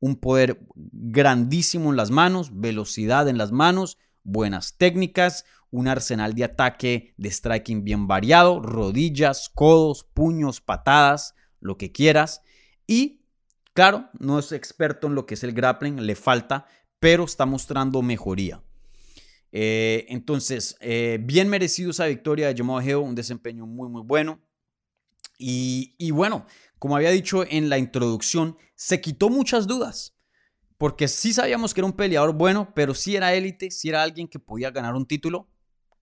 [0.00, 6.44] Un poder grandísimo en las manos, velocidad en las manos, buenas técnicas, un arsenal de
[6.44, 12.42] ataque de striking bien variado, rodillas, codos, puños, patadas, lo que quieras.
[12.86, 13.22] Y
[13.72, 16.66] claro, no es experto en lo que es el grappling, le falta,
[16.98, 18.62] pero está mostrando mejoría.
[19.52, 24.40] Eh, entonces, eh, bien merecido esa victoria de Jamal Hill, un desempeño muy, muy bueno.
[25.38, 26.46] Y, y bueno,
[26.78, 30.14] como había dicho en la introducción, se quitó muchas dudas.
[30.78, 34.28] Porque sí sabíamos que era un peleador bueno, pero sí era élite, sí era alguien
[34.28, 35.48] que podía ganar un título.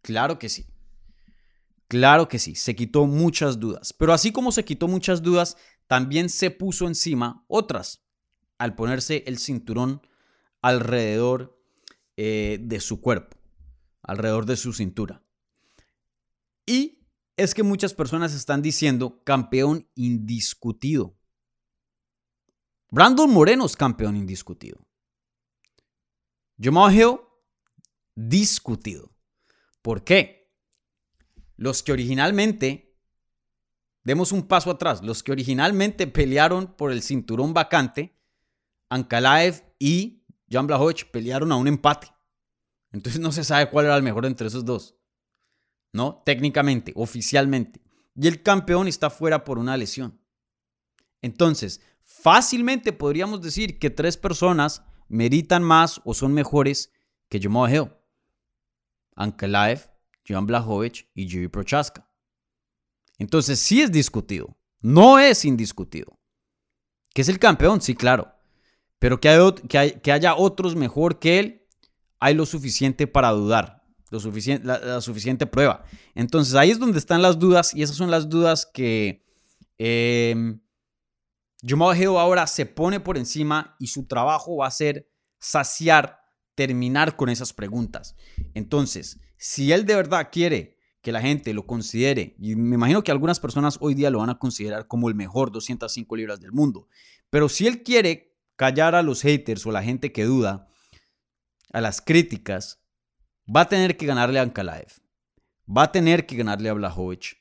[0.02, 0.66] Claro que sí.
[1.86, 3.92] Claro que sí, se quitó muchas dudas.
[3.92, 5.56] Pero así como se quitó muchas dudas,
[5.86, 8.04] también se puso encima otras
[8.58, 10.02] al ponerse el cinturón
[10.60, 11.60] alrededor
[12.16, 13.36] eh, de su cuerpo,
[14.02, 15.22] alrededor de su cintura.
[16.66, 17.03] Y
[17.36, 21.16] es que muchas personas están diciendo campeón indiscutido.
[22.90, 24.86] Brandon Moreno es campeón indiscutido.
[26.60, 27.18] Jamal Hill,
[28.14, 29.10] discutido.
[29.82, 30.52] ¿Por qué?
[31.56, 32.96] Los que originalmente,
[34.04, 38.16] demos un paso atrás, los que originalmente pelearon por el cinturón vacante,
[38.88, 40.68] Ankalaev y Jan
[41.10, 42.08] pelearon a un empate.
[42.92, 44.96] Entonces no se sabe cuál era el mejor entre esos dos.
[45.94, 46.22] ¿No?
[46.26, 47.80] Técnicamente, oficialmente.
[48.16, 50.20] Y el campeón está fuera por una lesión.
[51.22, 56.92] Entonces, fácilmente podríamos decir que tres personas meritan más o son mejores
[57.28, 57.92] que Jamal Hill.
[59.14, 59.88] Ankalaev,
[60.26, 62.10] Jan Blachowicz y Jiri Prochaska.
[63.18, 64.58] Entonces, sí es discutido.
[64.80, 66.18] No es indiscutido.
[67.14, 67.80] ¿Que es el campeón?
[67.80, 68.34] Sí, claro.
[68.98, 71.68] Pero que, que haya otros mejor que él,
[72.18, 73.83] hay lo suficiente para dudar
[74.20, 75.84] suficiente, la, suficiente prueba.
[76.14, 79.24] Entonces ahí es donde están las dudas y esas son las dudas que
[79.78, 80.56] eh,
[81.66, 86.20] Jamal Hill ahora se pone por encima y su trabajo va a ser saciar,
[86.54, 88.16] terminar con esas preguntas.
[88.52, 93.10] Entonces, si él de verdad quiere que la gente lo considere, y me imagino que
[93.10, 96.88] algunas personas hoy día lo van a considerar como el mejor 205 libras del mundo,
[97.30, 100.68] pero si él quiere callar a los haters o a la gente que duda,
[101.72, 102.83] a las críticas,
[103.48, 104.92] Va a tener que ganarle a Ankalaev.
[105.68, 107.36] Va a tener que ganarle a Blachowicz.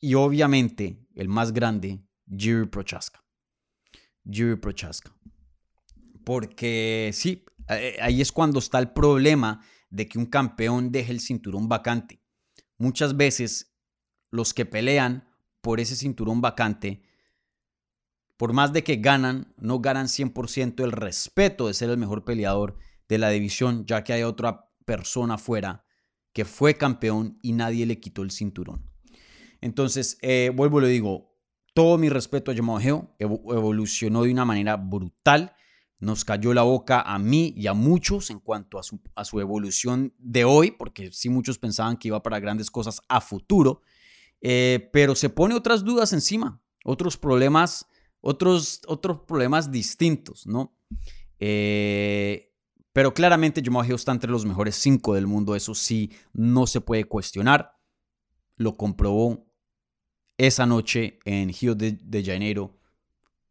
[0.00, 3.24] Y obviamente, el más grande, Jiri Prochaska.
[4.30, 5.14] Jiri Prochaska.
[6.24, 11.20] Porque sí, eh, ahí es cuando está el problema de que un campeón deje el
[11.20, 12.20] cinturón vacante.
[12.78, 13.74] Muchas veces
[14.30, 15.28] los que pelean
[15.60, 17.02] por ese cinturón vacante,
[18.36, 22.76] por más de que ganan, no ganan 100% el respeto de ser el mejor peleador
[23.08, 25.84] de la división, ya que hay otra persona fuera
[26.32, 28.90] que fue campeón y nadie le quitó el cinturón.
[29.60, 31.34] Entonces, eh, vuelvo y le digo,
[31.74, 35.54] todo mi respeto a Jamal Hill, evolucionó de una manera brutal,
[35.98, 39.40] nos cayó la boca a mí y a muchos en cuanto a su, a su
[39.40, 43.82] evolución de hoy, porque sí muchos pensaban que iba para grandes cosas a futuro,
[44.40, 47.88] eh, pero se pone otras dudas encima, otros problemas,
[48.20, 50.76] otros, otros problemas distintos, ¿no?
[51.38, 52.54] Eh,
[52.96, 56.80] pero claramente Jamal Hill está entre los mejores cinco del mundo, eso sí, no se
[56.80, 57.76] puede cuestionar.
[58.56, 59.52] Lo comprobó
[60.38, 62.80] esa noche en Rio de, Janeiro,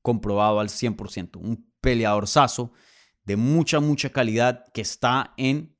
[0.02, 1.36] comprobado al 100%.
[1.36, 2.72] Un peleador saso
[3.24, 5.78] de mucha, mucha calidad que está en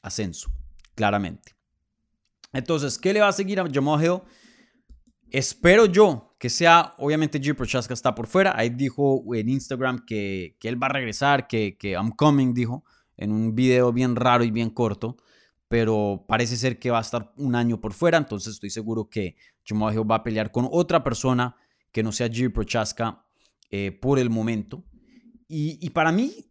[0.00, 0.50] ascenso,
[0.94, 1.54] claramente.
[2.54, 4.22] Entonces, ¿qué le va a seguir a Jamal Hill?
[5.30, 7.54] Espero yo que sea, obviamente G.
[7.54, 8.54] Prochaska está por fuera.
[8.56, 12.84] Ahí dijo en Instagram que, él va a regresar, que, que I'm coming, dijo,
[13.16, 15.16] en un video bien raro y bien corto.
[15.68, 18.18] Pero parece ser que va a estar un año por fuera.
[18.18, 21.56] Entonces estoy seguro que Jamal va a pelear con otra persona
[21.90, 22.52] que no sea G.
[22.52, 23.24] Prochaska
[23.70, 24.84] eh, por el momento.
[25.48, 26.50] Y, para mí,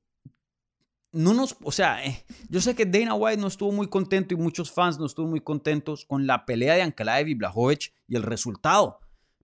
[1.15, 4.37] no nos, o sea, eh, yo sé que Dana White no estuvo muy contento y
[4.37, 8.23] muchos fans no estuvo muy contentos con la pelea de Ankalaev y Blachowicz y el
[8.23, 8.99] resultado.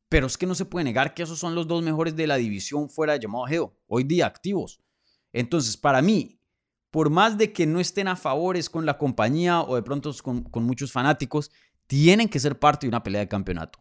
[0.10, 2.36] Pero es que no se puede negar que esos son los dos mejores de la
[2.36, 4.82] división fuera de llamado Geo, hoy día activos.
[5.32, 6.42] Entonces, para mí,
[6.92, 10.44] por más de que no estén a favores con la compañía o de pronto con,
[10.44, 11.52] con muchos fanáticos,
[11.88, 13.80] tienen que ser parte de una pelea de campeonato.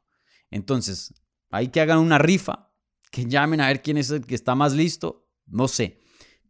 [0.49, 1.13] Entonces,
[1.51, 2.71] hay que hagan una rifa,
[3.11, 5.99] que llamen a ver quién es el que está más listo, no sé.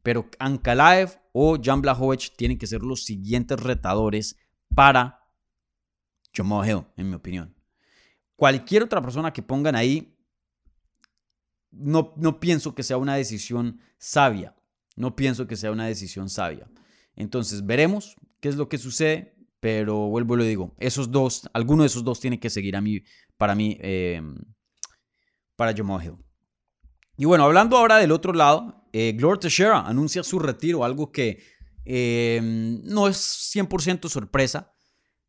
[0.02, 4.36] Pero Ankalaev o Jan Blachowicz tienen que ser los siguientes retadores
[4.74, 5.20] para
[6.32, 7.54] Jamal Hill, en mi opinión
[8.40, 10.16] cualquier otra persona que pongan ahí,
[11.70, 14.56] no, no pienso que sea una decisión sabia.
[14.96, 16.66] No pienso que sea una decisión sabia.
[17.16, 21.82] Entonces, veremos qué es lo que sucede, pero vuelvo y lo digo, esos dos, alguno
[21.82, 23.02] de esos dos tiene que seguir a mí,
[23.36, 24.22] para mí, eh,
[25.54, 26.16] para Jamal Hill.
[27.20, 31.42] Y bueno, hablando ahora del otro lado, eh, Gloria Teixeira anuncia su retiro, algo que
[31.84, 34.72] eh, no es 100% sorpresa.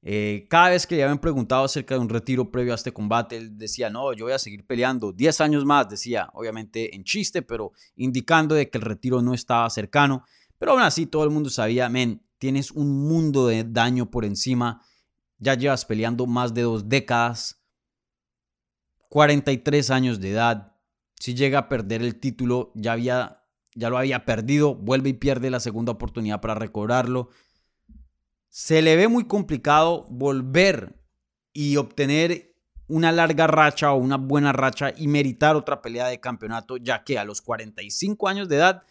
[0.01, 3.35] Eh, cada vez que le habían preguntado acerca de un retiro previo a este combate,
[3.35, 7.41] él decía, no, yo voy a seguir peleando 10 años más, decía, obviamente en chiste,
[7.41, 10.23] pero indicando de que el retiro no estaba cercano.
[10.57, 14.81] Pero aún así todo el mundo sabía, men, tienes un mundo de daño por encima,
[15.39, 17.61] ya llevas peleando más de dos décadas,
[19.09, 20.70] 43 años de edad,
[21.21, 23.45] si llega a perder el título, ya, había,
[23.75, 27.29] ya lo había perdido, vuelve y pierde la segunda oportunidad para recobrarlo
[28.51, 30.99] se le ve muy complicado volver
[31.53, 32.53] y obtener
[32.87, 37.17] una larga racha o una buena racha y meritar otra pelea de campeonato, ya que
[37.17, 38.83] a los 45 años de edad,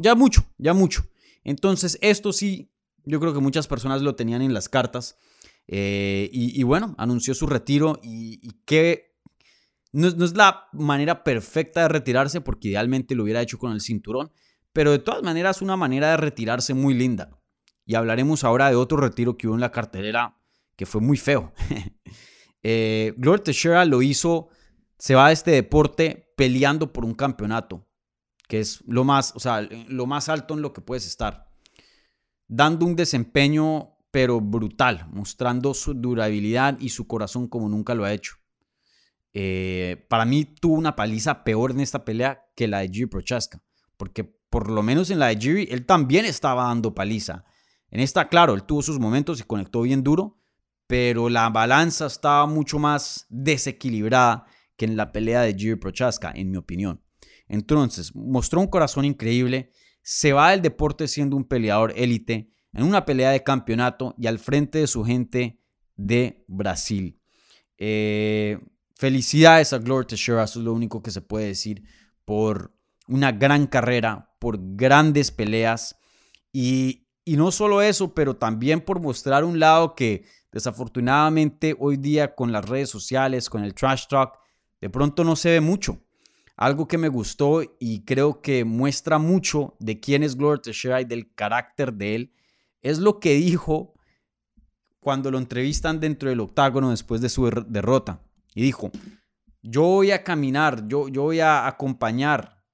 [0.00, 1.04] ya mucho, ya mucho.
[1.42, 2.70] Entonces, esto sí,
[3.04, 5.18] yo creo que muchas personas lo tenían en las cartas.
[5.66, 9.13] Eh, y, bueno, anunció su retiro y, que
[9.94, 14.32] no, es la manera perfecta de retirarse porque idealmente lo hubiera hecho con el cinturón,
[14.72, 17.30] pero de todas maneras una manera de retirarse muy linda.
[17.86, 20.36] Y hablaremos ahora de otro retiro que hubo en la cartelera
[20.74, 21.52] que fue muy feo.
[22.64, 24.48] eh, Gloria Teixeira lo hizo,
[24.98, 27.86] se va a este deporte peleando por un campeonato,
[28.48, 31.48] que es lo más, o sea, lo más alto en lo que puedes estar.
[32.48, 38.12] Dando un desempeño pero brutal, mostrando su durabilidad y su corazón como nunca lo ha
[38.12, 38.36] hecho.
[39.36, 43.60] Eh, para mí tuvo una paliza peor en esta pelea que la de Jiri Prochaska,
[43.96, 47.44] porque por lo menos en la de Jiri él también estaba dando paliza.
[47.90, 50.38] En esta, claro, él tuvo sus momentos y conectó bien duro,
[50.86, 56.52] pero la balanza estaba mucho más desequilibrada que en la pelea de Jiri Prochaska, en
[56.52, 57.02] mi opinión.
[57.48, 59.70] Entonces, mostró un corazón increíble,
[60.02, 64.38] se va del deporte siendo un peleador élite, en una pelea de campeonato y al
[64.38, 65.60] frente de su gente
[65.96, 67.20] de Brasil.
[67.78, 68.58] Eh,
[69.04, 71.82] felicidades a Gloria Teixeira, eso es lo único que se puede decir,
[72.24, 72.74] por
[73.06, 75.98] una gran carrera, por grandes peleas
[76.54, 82.50] y, no solo eso, pero también por mostrar un lado que desafortunadamente hoy día con
[82.50, 84.38] las redes sociales, con el trash talk,
[84.80, 85.98] de pronto no se ve mucho.
[86.56, 91.04] Algo que me gustó y creo que muestra mucho de quién es Gloria Teixeira y
[91.04, 92.32] del carácter de él,
[92.80, 93.92] es lo que dijo
[94.98, 98.22] cuando lo entrevistan dentro del octágono después de su derrota.
[98.54, 98.90] Y dijo,
[99.62, 102.64] yo voy a caminar, yo, yo voy a acompañar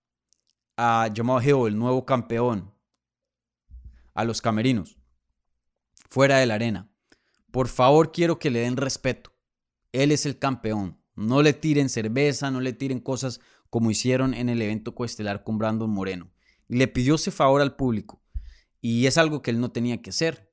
[0.76, 2.72] a Jamal Hill, el nuevo campeón,
[4.14, 4.99] a los camerinos,
[6.09, 6.91] fuera de la arena.
[7.51, 9.33] Por favor, quiero que le den respeto.
[9.93, 11.01] Él es el campeón.
[11.14, 15.59] No le tiren cerveza, no le tiren cosas como hicieron en el evento coestelar con
[15.59, 16.31] Brandon Moreno.
[16.68, 18.22] Y le pidió ese favor al público.
[18.81, 20.53] Y es algo que él no tenía que hacer.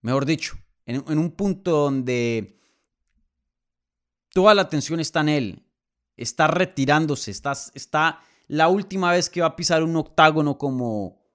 [0.00, 2.58] Mejor dicho, en, un punto donde
[4.38, 5.66] toda la atención está en él,
[6.16, 11.26] está retirándose, está, la última vez que va a pisar un octágono como,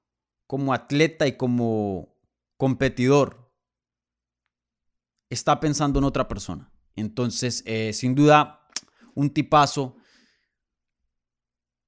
[0.47, 2.15] como atleta y como
[2.55, 3.53] competidor
[5.29, 6.71] está pensando en otra persona.
[6.95, 8.69] Entonces, eh, sin duda,
[9.15, 9.97] un tipazo.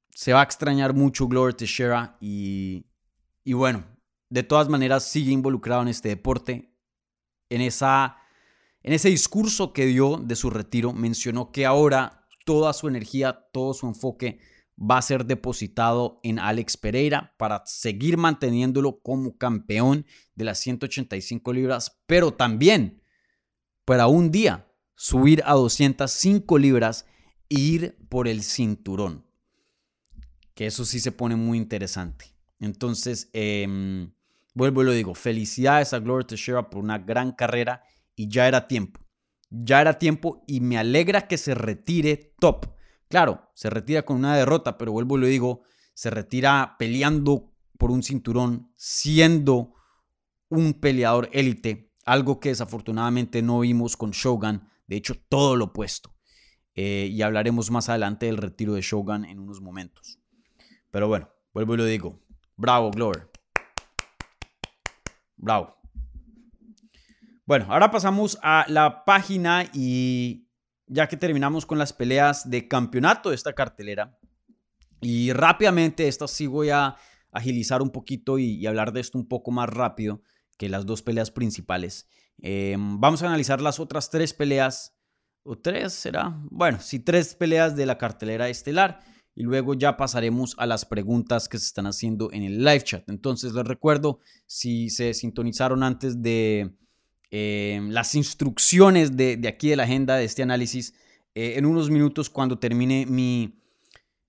[0.10, 2.88] Se va a extrañar mucho Gloria Teixeira y,
[3.46, 3.86] y bueno,
[4.30, 6.78] de todas maneras sigue involucrado en este deporte.
[7.48, 8.18] En, esa,
[8.86, 13.74] en ese discurso que dio de su retiro, mencionó que ahora toda su energía, todo
[13.74, 14.38] su enfoque
[14.80, 20.06] va a ser depositado en Alex Pereira para seguir manteniéndolo como campeón
[20.36, 23.02] de las 185 libras, pero también
[23.86, 27.08] para un día subir a 205 libras
[27.50, 29.26] e ir por el cinturón.
[30.54, 32.36] Que eso sí se pone muy interesante.
[32.60, 34.14] Entonces, em,
[34.54, 37.82] vuelvo y lo digo, felicidades a Gloria Teixeira por una gran carrera
[38.16, 39.02] y ya era tiempo.
[39.50, 42.76] Ya era tiempo y me alegra que se retire top
[43.08, 45.64] Claro, se retira con una derrota, pero vuelvo y lo digo,
[45.94, 49.76] se retira peleando por un cinturón, siendo
[50.50, 56.14] un peleador élite, algo que desafortunadamente no vimos con Shogun, de hecho todo lo opuesto.
[56.74, 60.20] Eh, y hablaremos más adelante del retiro de Shogun en unos momentos.
[60.92, 62.20] Pero bueno, vuelvo y lo digo,
[62.58, 63.30] bravo Glover.
[65.38, 65.85] Bravo.
[67.48, 70.48] Bueno, ahora pasamos a la página y
[70.88, 74.18] ya que terminamos con las peleas de campeonato de esta cartelera.
[75.00, 76.96] Y rápidamente, estas sí voy a
[77.32, 80.24] agilizar un poquito y, hablar de esto un poco más rápido
[80.58, 82.08] que las dos peleas principales.
[82.40, 84.98] Em, vamos a analizar las otras tres peleas,
[85.44, 89.02] o tres será, bueno, sí, tres peleas de la cartelera estelar.
[89.36, 93.08] Y luego ya pasaremos a las preguntas que se están haciendo en el live chat.
[93.08, 96.74] Entonces les recuerdo, si se sintonizaron antes de,
[97.32, 100.94] eh, las instrucciones de, aquí de la agenda de este análisis
[101.34, 103.60] eh, en unos minutos cuando termine mi,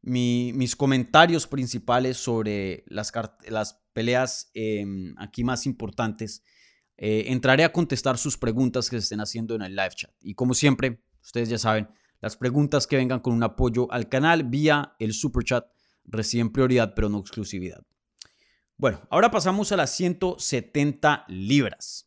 [0.03, 3.13] mis comentarios principales sobre las,
[3.49, 6.43] las peleas em, aquí más importantes.
[6.99, 10.11] Eh, entraré a contestar sus preguntas que se estén haciendo en el live chat.
[10.21, 11.89] Y como siempre, ustedes ya saben,
[12.21, 15.67] las preguntas que vengan con un apoyo al canal vía el super chat
[16.05, 17.83] reciben prioridad, pero no exclusividad.
[18.79, 22.06] Bueno, ahora pasamos a las 170 libras.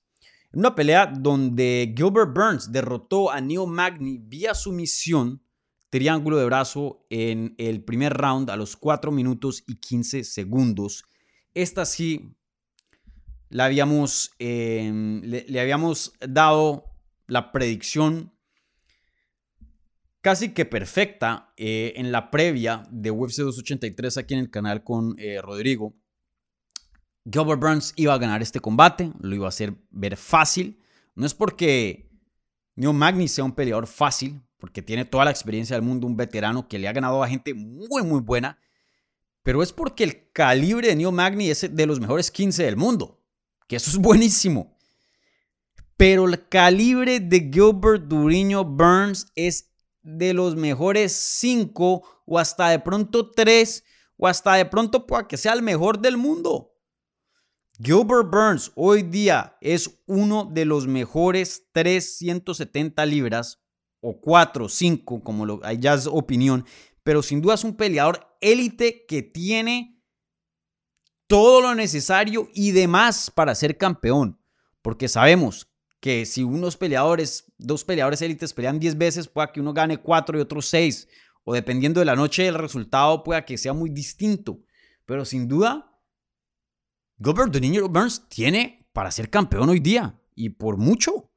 [0.52, 5.44] Una pelea donde Gilbert Burns derrotó a Neil Magny vía sumisión,
[5.92, 11.04] triángulo de brazo en el primer round a los 4 minutos y 15 segundos.
[11.54, 12.36] Esta sí
[13.50, 16.86] la habíamos, em, le, habíamos dado
[17.28, 18.34] la predicción
[20.22, 25.16] casi que perfecta eh, en la previa de UFC 283 aquí en el canal con
[25.20, 25.96] eh, Rodrigo.
[27.26, 30.80] Gilbert Burns iba a ganar este combate, lo iba a hacer ver fácil.
[31.16, 32.10] No es porque
[32.76, 36.68] Neil Magny sea un peleador fácil, porque tiene toda la experiencia del mundo, un veterano
[36.68, 38.58] que le ha ganado a gente muy, muy buena,
[39.44, 43.22] pero es porque el calibre de Neil Magny es de los mejores 15 del mundo,
[43.68, 44.78] que eso es buenísimo.
[45.98, 49.70] Pero el calibre de Gilbert Duriño Burns es
[50.02, 53.84] de los mejores 5 o hasta de pronto 3
[54.18, 56.69] o hasta de pronto pueda que sea el mejor del mundo.
[57.82, 63.62] Gilbert Burns hoy día es uno de los mejores 370 libras
[64.02, 66.66] o 4, 5, como lo, ya es opinión,
[67.04, 70.04] pero sin duda es un peleador élite que tiene
[71.28, 74.42] todo lo necesario y demás para ser campeón,
[74.82, 75.72] porque sabemos
[76.02, 80.38] que si unos peleadores, dos peleadores élites pelean 10 veces, pueda que uno gane 4
[80.38, 81.08] y otro 6,
[81.46, 84.60] o dependiendo de la noche el resultado pueda que sea muy distinto,
[85.06, 85.89] pero sin duda
[87.22, 91.30] Gilbert Niño Burns tiene para ser campeón hoy día y por mucho.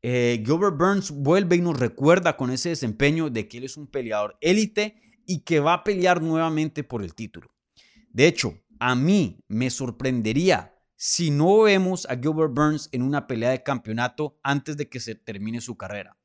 [0.00, 3.88] Eh, Gilbert Burns vuelve y nos recuerda con ese desempeño de que él es un
[3.88, 7.52] peleador élite y que va a pelear nuevamente por el título.
[8.12, 13.50] De hecho, a mí me sorprendería si no vemos a Gilbert Burns en una pelea
[13.50, 16.16] de campeonato antes de que se termine su carrera.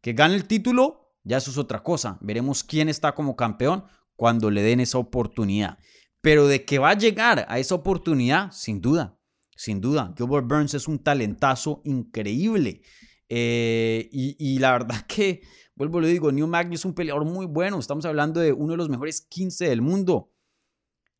[0.00, 2.16] Que gane el título, ya eso es otra cosa.
[2.22, 3.84] Veremos quién está como campeón
[4.16, 5.78] cuando le den esa oportunidad.
[6.20, 9.18] Pero de que va a llegar a esa oportunidad, sin duda,
[9.56, 10.14] sin duda.
[10.16, 12.82] Gilbert Burns es un talentazo increíble.
[13.28, 15.42] Eh, y, la verdad que,
[15.74, 17.78] vuelvo le digo, New Magny es un peleador muy bueno.
[17.78, 20.32] Estamos hablando de uno de los mejores 15 del mundo.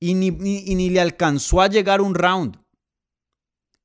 [0.01, 2.59] Y ni, ni le alcanzó a llegar un round.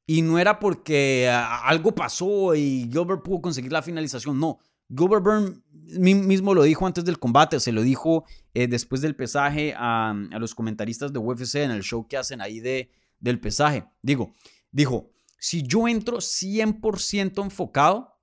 [0.06, 4.40] Y no era porque ah, algo pasó y Gilbert pudo conseguir la finalización.
[4.40, 4.60] No,
[4.96, 5.64] Gilbert Burns
[6.00, 10.56] mismo lo dijo antes del combate, se lo dijo eh, después del pesaje a, los
[10.56, 13.86] comentaristas de UFC en el show que hacen ahí de, del pesaje.
[14.02, 14.34] Digo,
[14.72, 18.18] dijo, si yo entro 100% enfocado,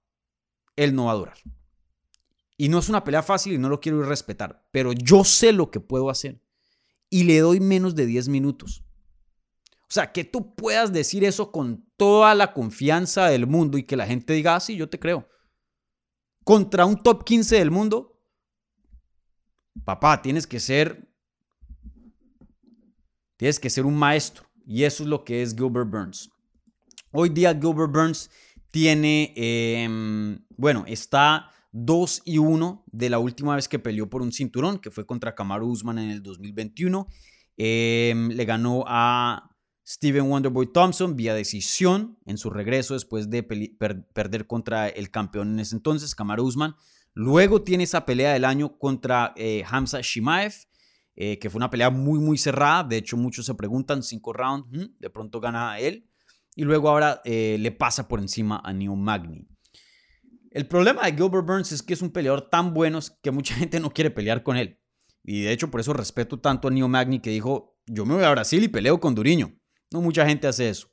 [0.77, 1.39] él no va a durar.
[2.57, 5.71] Y no es una pelea fácil y no lo quiero respetar, pero yo sé lo
[5.71, 6.43] que puedo hacer
[7.09, 8.85] y le doy menos de 10 minutos.
[9.83, 13.97] O sea, que tú puedas decir eso con toda la confianza del mundo y que
[13.97, 15.27] la gente diga, ah, sí, yo te creo
[16.51, 18.21] contra un top 15 del mundo,
[19.85, 21.09] papá, tienes que ser,
[23.37, 24.47] tienes que ser un maestro.
[24.67, 26.29] Y eso es lo que es Gilbert Burns.
[27.13, 28.31] Hoy día Gilbert Burns
[28.73, 34.33] tiene, em, bueno, está 2 y 1 de la última vez que peleó por un
[34.33, 37.07] cinturón, que fue contra Kamaru Usman en el 2021.
[37.57, 39.50] Em, le ganó a
[39.87, 45.61] Steven Wonderboy Thompson vía decisión en su regreso después de perder contra el campeón en
[45.61, 46.75] ese entonces, Kamaru Usman.
[47.15, 50.55] Luego tiene esa pelea del año contra eh, Hamza Shimaev,
[51.17, 52.85] eh, que fue una pelea muy, muy cerrada.
[52.85, 54.69] De hecho, muchos se preguntan, cinco rounds,
[54.99, 56.09] de pronto gana él.
[56.55, 59.47] Y luego ahora eh, le pasa por encima a Neo Magni.
[60.51, 63.81] El problema de Gilbert Burns es que es un peleador tan bueno que mucha gente
[63.81, 64.79] no quiere pelear con él.
[65.23, 68.25] Y de hecho, por eso respeto tanto a Neo Magni que dijo, yo me voy
[68.25, 69.60] a Brasil y peleo con Duriño.
[69.91, 70.89] No mucha gente hace eso.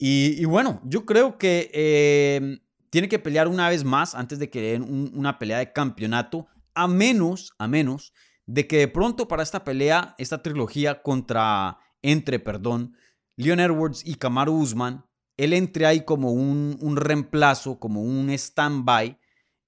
[0.00, 2.60] Y, bueno, yo creo que eh,
[2.90, 6.86] tiene que pelear una vez más antes de que den una pelea de campeonato, a
[6.86, 8.12] menos, a menos
[8.46, 12.96] de que de pronto para esta pelea, esta trilogía contra, entre, perdón,
[13.36, 15.04] Leon Edwards y Kamaru Usman,
[15.36, 19.18] él entre ahí como un, reemplazo, como un stand-by,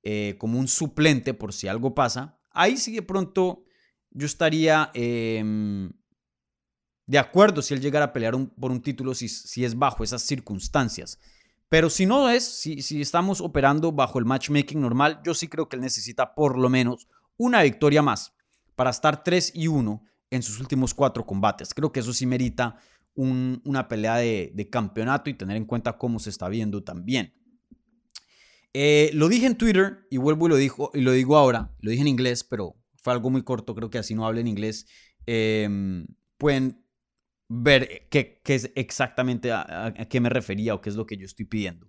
[0.03, 2.40] eh, como un suplente por si algo pasa.
[2.53, 3.64] Ahí sí de pronto
[4.11, 5.92] yo estaría em,
[7.11, 11.19] de acuerdo si él llegara a pelear por un título si, es bajo esas circunstancias.
[11.69, 15.75] Pero si no es, si, estamos operando bajo el matchmaking normal, yo sí creo que
[15.75, 18.33] él necesita por lo menos una victoria más
[18.77, 21.75] para estar 3 y 1 en sus últimos cuatro combates.
[21.75, 22.77] Creo que eso sí merita
[23.17, 27.35] una pelea de, campeonato y tener en cuenta cómo se está viendo también.
[28.73, 31.91] Eh, lo dije en Twitter y vuelvo y lo, dijo, y lo digo ahora, lo
[31.91, 34.87] dije en inglés, pero fue algo muy corto, creo que así no hablen inglés,
[35.27, 36.07] em,
[36.39, 36.81] pueden
[37.53, 41.46] ver qué, es exactamente a, qué me refería o qué es lo que yo estoy
[41.46, 41.88] pidiendo.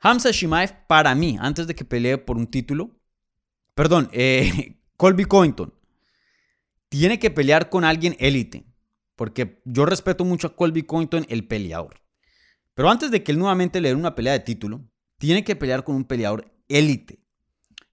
[0.00, 3.00] Hamza Shimaev, para mí, antes de que pelee por un título,
[3.74, 5.72] perdón, eh, Colby Covington,
[6.90, 8.66] tiene que pelear con alguien élite,
[9.16, 12.02] porque yo respeto mucho a Colby Covington, el peleador.
[12.74, 14.84] Pero antes de que él nuevamente le dé una pelea de título,
[15.16, 17.24] tiene que pelear con un peleador élite.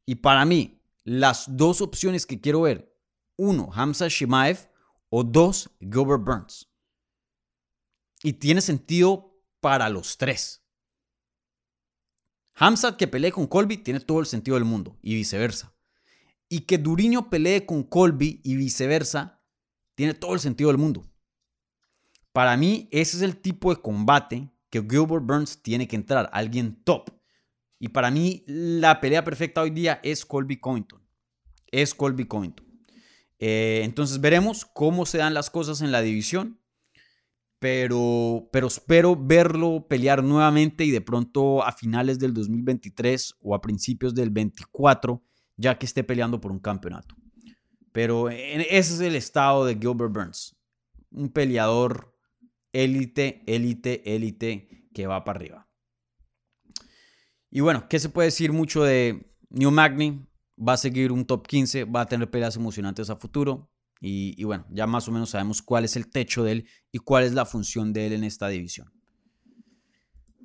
[0.06, 2.94] Y para mí, las dos opciones que quiero ver,
[3.38, 4.71] uno, Hamza Shimaev
[5.12, 6.72] o dos, Gilbert Burns.
[8.24, 10.64] Y tiene sentido para los tres.
[12.56, 15.76] Hamza que pelee con Colby tiene todo el sentido del mundo y viceversa.
[16.48, 19.42] Y que Duriño pelee con Colby y viceversa
[19.96, 21.06] tiene todo el sentido del mundo.
[22.32, 26.82] Para mí, ese es el tipo de combate que Gilbert Burns tiene que entrar, alguien
[26.86, 27.10] top.
[27.80, 31.02] Y para mí, la pelea perfecta hoy día es Colby Covington.
[31.68, 32.71] Es Colby Covington.
[33.42, 36.60] Eh, entonces veremos cómo se dan las cosas en la división.
[37.60, 43.62] Pero, pero espero verlo pelear nuevamente y de pronto a finales del 2023 o a
[43.62, 45.24] principios del 24,
[45.58, 47.16] ya que esté peleando por un campeonato.
[47.92, 50.56] Pero ese es el estado de Gilbert Burns.
[51.12, 52.18] Un peleador
[52.74, 55.70] élite, élite, élite que va para arriba.
[57.52, 60.26] Y bueno, ¿qué se puede decir mucho de New Magni?
[60.66, 63.70] Va a seguir un top 15, va a tener peleas emocionantes a futuro.
[64.04, 67.24] Y, bueno, ya más o menos sabemos cuál es el techo de él y cuál
[67.24, 68.92] es la función de él en esta división.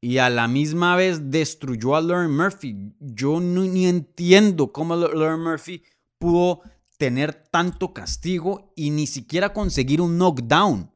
[0.00, 2.94] y a la misma vez destruyó a Lauren Murphy.
[3.00, 5.82] Yo no, ni entiendo cómo Lauren Murphy
[6.18, 6.62] pudo
[6.96, 10.91] tener tanto castigo y ni siquiera conseguir un knockdown.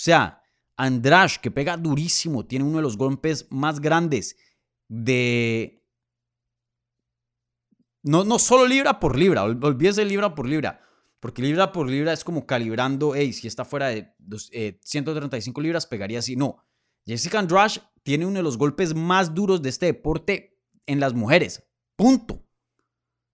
[0.00, 0.42] O sea,
[0.78, 4.34] Andrash, que pega durísimo, tiene uno de los golpes más grandes
[4.88, 5.84] de...
[8.02, 10.80] No, no solo libra por libra, olvídese libra por libra,
[11.20, 14.14] porque libra por libra es como calibrando, hey, si está fuera de
[14.82, 16.34] 135 eh, libras, pegaría así.
[16.34, 16.64] No,
[17.04, 21.62] Jessica Andrade tiene uno de los golpes más duros de este deporte en las mujeres.
[21.94, 22.42] Punto.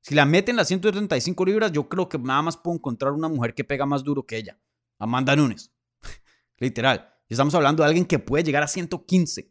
[0.00, 3.54] Si la meten las 135 libras, yo creo que nada más puedo encontrar una mujer
[3.54, 4.58] que pega más duro que ella.
[4.98, 5.75] Amanda Nunes.
[6.58, 7.12] Literal.
[7.28, 9.50] Estamos hablando de alguien que puede llegar a 115.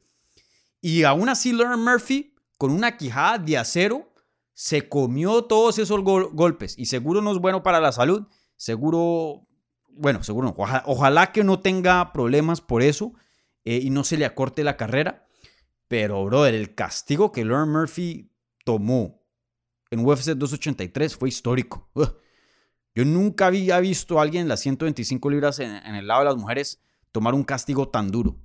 [0.81, 4.13] Y aún así, Lauren Murphy, con una quijada de acero,
[4.53, 6.75] se comió todos esos golpes.
[6.77, 8.27] Y seguro no es bueno para la salud.
[8.55, 9.47] Seguro,
[9.89, 10.55] bueno, seguro no.
[10.85, 13.13] ojalá que no tenga problemas por eso.
[13.65, 15.27] Eh, y no se le acorte la carrera.
[15.87, 18.31] Pero, brother, el castigo que Lauren Murphy
[18.63, 19.25] tomó
[19.91, 21.89] en UFC 283 fue histórico.
[22.95, 26.37] Yo nunca había visto a alguien en las 125 libras en, el lado de las
[26.37, 26.81] mujeres
[27.15, 28.37] tomar un castigo tan duro.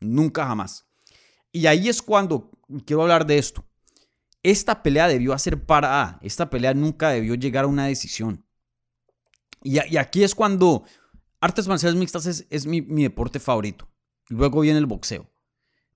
[0.00, 0.88] Nunca jamás.
[1.52, 2.50] Y ahí es cuando
[2.84, 3.64] quiero hablar de esto.
[4.42, 6.18] Esta pelea debió hacer parada.
[6.20, 8.44] Esta pelea nunca debió llegar a una decisión.
[9.62, 10.82] Y, aquí es cuando
[11.40, 13.88] artes marciales mixtas es, mi deporte favorito.
[14.28, 15.30] Luego viene el boxeo.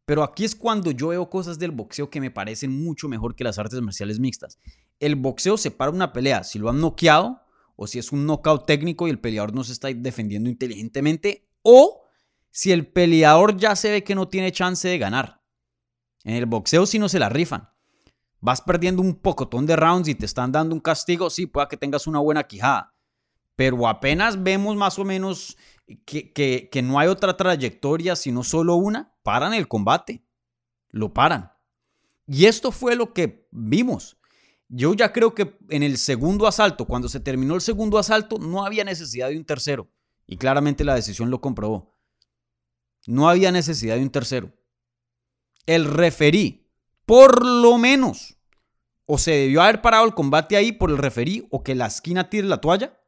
[0.05, 3.43] Pero aquí es cuando yo veo cosas del boxeo que me parecen mucho mejor que
[3.43, 4.61] las artes marciales mixtas.
[5.01, 7.41] El boxeo separa una pelea si lo han noqueado
[7.75, 12.02] o si es un knockout técnico y el peleador no se está defendiendo inteligentemente o
[12.53, 15.43] si el peleador ya se ve que no tiene chance de ganar.
[16.23, 17.69] En el boxeo si no se la rifan.
[18.41, 21.77] Vas perdiendo un pocotón de rounds y te están dando un castigo, sí, pueda que
[21.77, 22.95] tengas una buena quijada.
[23.57, 25.57] Pero apenas vemos más o menos
[26.05, 30.25] que, no hay otra trayectoria sino solo una, paran el combate.
[30.91, 31.53] Lo paran.
[32.27, 34.19] Y esto fue lo que vimos.
[34.69, 38.65] Yo ya creo que en el segundo asalto, cuando se terminó el segundo asalto, no
[38.65, 39.91] había necesidad de un tercero.
[40.27, 41.92] Y claramente la decisión lo comprobó.
[43.07, 44.53] No había necesidad de un tercero.
[45.67, 46.71] El referí,
[47.07, 48.37] por lo menos,
[49.07, 52.31] o se debió haber parado el combate ahí por el referí, o que la esquina
[52.31, 52.99] tire la toalla,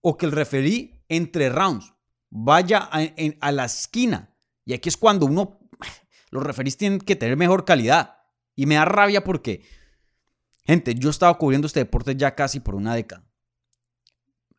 [0.00, 1.94] o que el referí entre rounds
[2.30, 4.34] vaya a, la esquina.
[4.64, 5.60] Y aquí es cuando uno,
[6.30, 8.18] los referís tienen que tener mejor calidad.
[8.54, 9.64] Y me da rabia porque,
[10.64, 13.24] gente, yo he estado cubriendo este deporte ya casi por una década.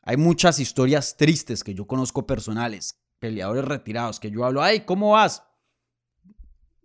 [0.03, 5.11] Hay muchas historias tristes que yo conozco personales, peleadores retirados, que yo hablo, ay, ¿cómo
[5.11, 5.43] vas?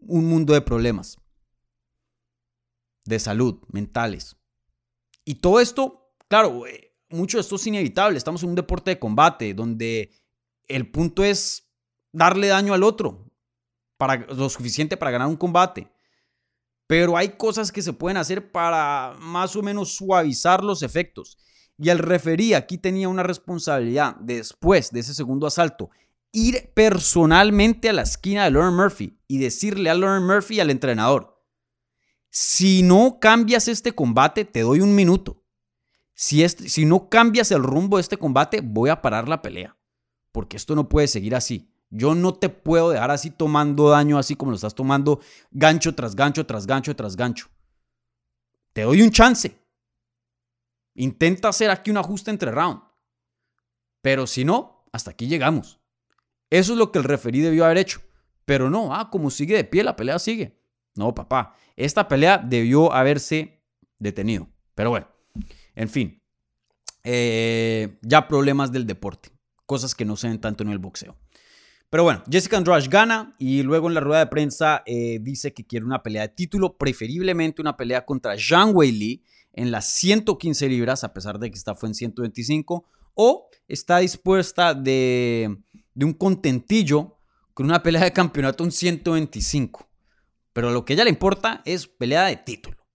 [0.00, 1.18] un mundo de problemas
[3.04, 4.36] de salud mentales.
[5.24, 8.16] Y todo esto, claro, eh, mucho de esto es inevitable.
[8.16, 10.12] Estamos en un deporte de combate donde
[10.68, 11.68] el punto es
[12.12, 13.26] darle daño al otro
[13.96, 15.90] para lo suficiente para ganar un combate.
[16.86, 21.36] Pero hay cosas que se pueden hacer para más o menos suavizar los efectos.
[21.76, 25.90] Y el referí aquí tenía una responsabilidad después de ese segundo asalto
[26.32, 30.70] ir personalmente a la esquina de Lauren Murphy y decirle a Lauren Murphy y al
[30.70, 31.38] entrenador,
[32.30, 35.44] si no cambias este combate, te doy un minuto.
[36.14, 39.76] Si, si no cambias el rumbo de este combate, voy a parar la pelea.
[40.32, 41.72] Porque esto no puede seguir así.
[41.90, 45.20] Yo no te puedo dejar así tomando daño, así como lo estás tomando
[45.50, 47.48] gancho tras gancho, tras gancho, tras gancho.
[48.74, 49.56] Te doy un chance.
[50.94, 52.82] Intenta hacer aquí un ajuste entre round.
[54.02, 55.77] Pero si no, hasta aquí llegamos.
[56.50, 58.00] Eso es lo que el referí debió haber hecho.
[58.44, 60.58] Pero no, ah, como sigue de pie, la pelea sigue.
[60.94, 63.62] No, papá, esta pelea debió haberse
[63.98, 64.48] detenido.
[64.74, 65.08] Pero bueno,
[65.74, 66.22] en fin,
[67.04, 69.30] eh, ya problemas del deporte,
[69.66, 71.16] cosas que no se ven tanto en el boxeo.
[71.90, 75.66] Pero bueno, Jessica Andrade gana y luego en la rueda de prensa eh, dice que
[75.66, 79.24] quiere una pelea de título, preferiblemente una pelea contra Zhang Wei Li
[79.54, 82.84] en las 115 libras, a pesar de que esta fue en 125,
[83.14, 85.58] o está dispuesta de
[85.98, 87.18] de un contentillo
[87.52, 89.90] con una pelea de campeonato en 125.
[90.52, 92.86] Pero lo que a ella le importa es pelea de título.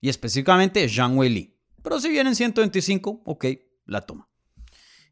[0.00, 3.46] Y específicamente Zhang Wei Pero si viene en 125, ok,
[3.86, 4.28] la toma.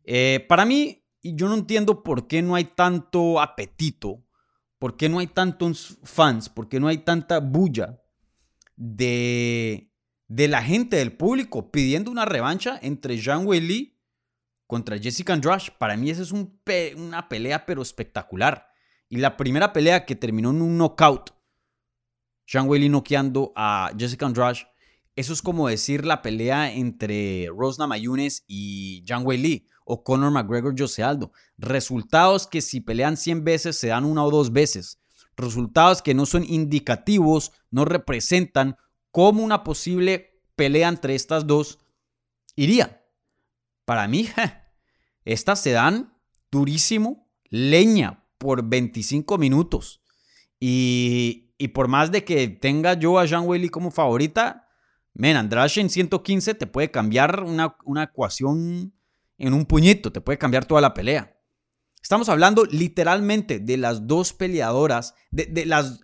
[0.05, 4.25] Eh, para mí, yo no entiendo por qué no hay tanto apetito,
[4.79, 8.01] por qué no hay tantos fans, por qué no hay tanta bulla
[8.77, 9.93] de,
[10.29, 14.00] de la gente, del público, pidiendo una revancha entre Zhang Wei
[14.71, 15.65] contra Jessica Andrade.
[15.79, 18.69] Para mí esa es una pelea pero espectacular.
[19.09, 21.31] Y la primera pelea que terminó en un knockout,
[22.47, 24.61] Sean Whaley noqueando a Jessica Andrade,
[25.17, 30.75] eso es como decir la pelea entre Rosna Mayunes y Zhang Wei o Conor McGregor
[30.79, 31.33] Jose Aldo.
[31.59, 35.01] Resultados que si pelean 100 veces se dan una o dos veces.
[35.37, 38.77] Resultados que no son indicativos, no representan
[39.11, 41.81] cómo una posible pelea entre estas dos
[42.55, 43.05] iría.
[43.85, 44.29] Para mí,
[45.33, 46.13] estas se dan
[46.51, 50.03] durísimo, leña, por 25 minutos.
[50.59, 54.67] Y, por más de que tenga yo a Jean Whaley como favorita,
[55.13, 58.95] men, Andrade en 115 te puede cambiar una, ecuación
[59.37, 61.37] en un puñito, te puede cambiar toda la pelea.
[62.03, 66.01] Estamos hablando literalmente de las dos peleadoras, de, las,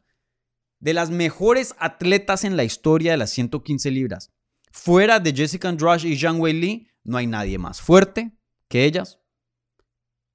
[0.79, 4.31] de las mejores atletas en la historia de las 115 libras.
[4.71, 8.36] Fuera de Jessica Andrade y Zhang Wei no hay nadie más fuerte
[8.69, 9.21] que ellas,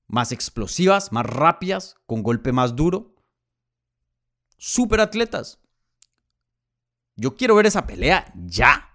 [0.07, 3.15] más explosivas, más rápidas, con golpe más duro.
[4.57, 5.59] Super atletas.
[7.15, 8.89] Yo quiero ver esa pelea ya.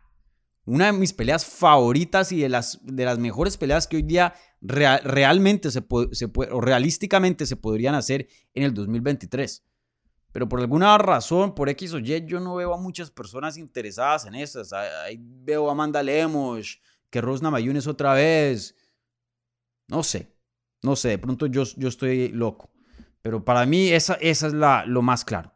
[0.64, 4.34] Una de mis peleas favoritas y de las, de las mejores peleas que hoy día
[4.60, 6.10] realmente se puede,
[6.50, 9.64] o realísticamente se podrían hacer en el 2023.
[10.32, 14.26] Pero por alguna razón, por X o Y, yo no veo a muchas personas interesadas
[14.26, 14.72] en esas.
[14.72, 18.74] Ahí veo a Amanda Lemos, que Rosna Mayunes otra vez.
[19.88, 20.36] No sé,
[20.82, 22.72] no sé, de pronto yo, yo estoy loco.
[23.22, 25.52] Pero para mí esa, esa es la, lo más claro.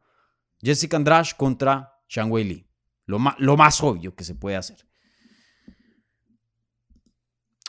[0.61, 2.69] Jessica Andrade contra Shang Wei.
[3.07, 4.87] Lo, lo más obvio que se puede hacer.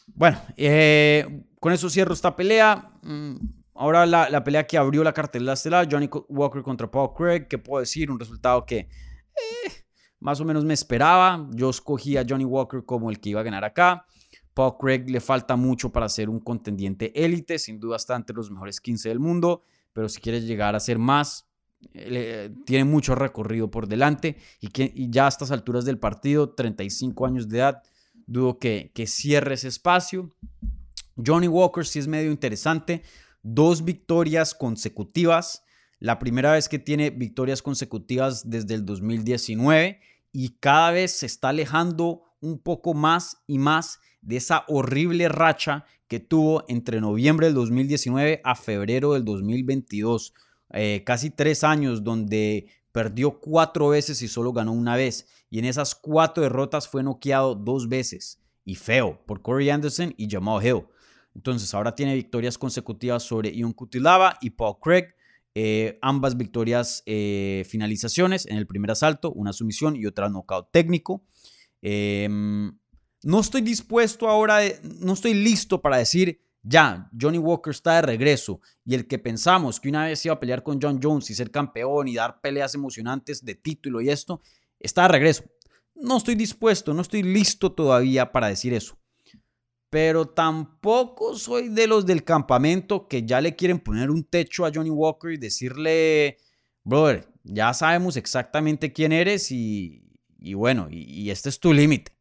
[0.08, 2.92] Bueno, eh, con eso cierro esta pelea.
[3.02, 3.36] Mm,
[3.76, 7.48] ahora la, la, pelea que abrió la cartelera estelar, Johnny Walker contra Paul Craig.
[7.48, 8.12] ¿Qué puedo decir?
[8.12, 9.72] Un resultado que eh,
[10.20, 11.48] más o menos me esperaba.
[11.52, 14.06] Yo escogí a Johnny Walker como el que iba a ganar acá.
[14.54, 18.52] Paul Craig le falta mucho para ser un contendiente élite, sin duda está entre los
[18.52, 21.48] mejores 15 del mundo, pero si quiere llegar a ser más,
[22.66, 27.50] tiene mucho recorrido por delante y, que, ya a estas alturas del partido, 35 años
[27.50, 27.84] de edad,
[28.28, 30.36] dudo que, que cierre ese espacio.
[31.24, 33.04] Johnny Walker sí es medio interesante,
[33.42, 35.64] dos victorias consecutivas,
[36.00, 40.00] la primera vez que tiene victorias consecutivas desde el 2019
[40.32, 45.86] y cada vez se está alejando un poco más y más de esa horrible racha
[46.08, 50.34] que tuvo entre noviembre del 2019 a febrero del 2022.
[50.74, 55.28] Eh, casi tres años donde perdió cuatro veces y solo ganó una vez.
[55.50, 58.40] Y en esas cuatro derrotas fue noqueado dos veces.
[58.66, 60.84] Y feo por Corey Anderson y Jamal Hill.
[61.34, 65.16] Entonces ahora tiene victorias consecutivas sobre Ion Kutilava y Paul Craig.
[65.54, 71.24] Eh, ambas victorias eh, finalizaciones en el primer asalto, una sumisión y otra knockout técnico.
[71.82, 72.78] Em,
[73.24, 74.60] no estoy dispuesto ahora,
[75.00, 79.80] no estoy listo para decir Ya, Johnny Walker está de regreso y el que pensamos
[79.80, 82.76] que una vez iba a pelear con John Jones y ser campeón y dar peleas
[82.76, 84.42] emocionantes de título y esto,
[84.80, 85.44] está de regreso.
[85.96, 88.98] No estoy dispuesto, no estoy listo todavía para decir eso.
[89.90, 94.72] Pero tampoco soy de los del campamento que ya le quieren poner un techo a
[94.74, 96.38] Johnny Walker y decirle,
[96.84, 100.02] brother, ya sabemos exactamente quién eres y,
[100.56, 102.14] bueno, y, este es tu límite.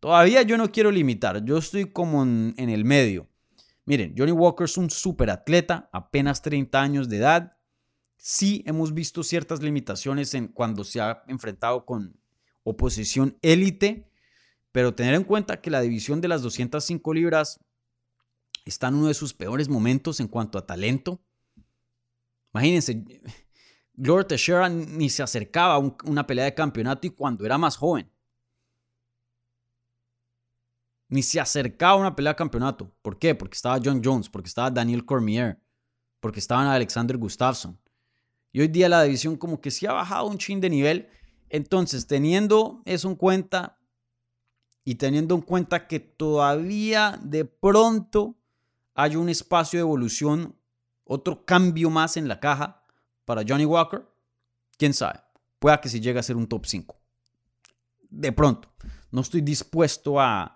[0.00, 3.28] Todavía yo no quiero limitar, yo estoy como en, el medio.
[3.86, 7.56] Miren, Johnny Walker es un super atleta, apenas 30 años de edad.
[8.16, 12.18] Sí hemos visto ciertas limitaciones en cuando se ha enfrentado con
[12.62, 14.10] oposición élite,
[14.72, 17.60] pero tener en cuenta que la división de las 205 libras
[18.64, 21.22] está en uno de sus peores momentos en cuanto a talento.
[22.52, 23.04] Imagínense,
[23.94, 28.10] Gloria Teixeira ni se acercaba a una pelea de campeonato y cuando era más joven.
[31.08, 32.92] Ni se acercaba a una pelea de campeonato.
[33.02, 33.34] ¿Por qué?
[33.34, 35.60] Porque estaba John Jones, porque estaba Daniel Cormier,
[36.20, 37.78] porque estaba Alexander Gustafsson.
[38.52, 41.08] Y hoy día la división como que sí ha bajado un chin de nivel.
[41.48, 43.78] Entonces, teniendo eso en cuenta
[44.84, 48.36] y teniendo en cuenta que todavía de pronto
[48.94, 50.56] hay un espacio de evolución,
[51.04, 52.84] otro cambio más en la caja,
[53.24, 54.08] para Johnny Walker,
[54.78, 55.20] quién sabe,
[55.58, 56.96] pueda que si llegue a ser un top 5.
[58.08, 58.72] De pronto,
[59.10, 60.55] no estoy dispuesto a,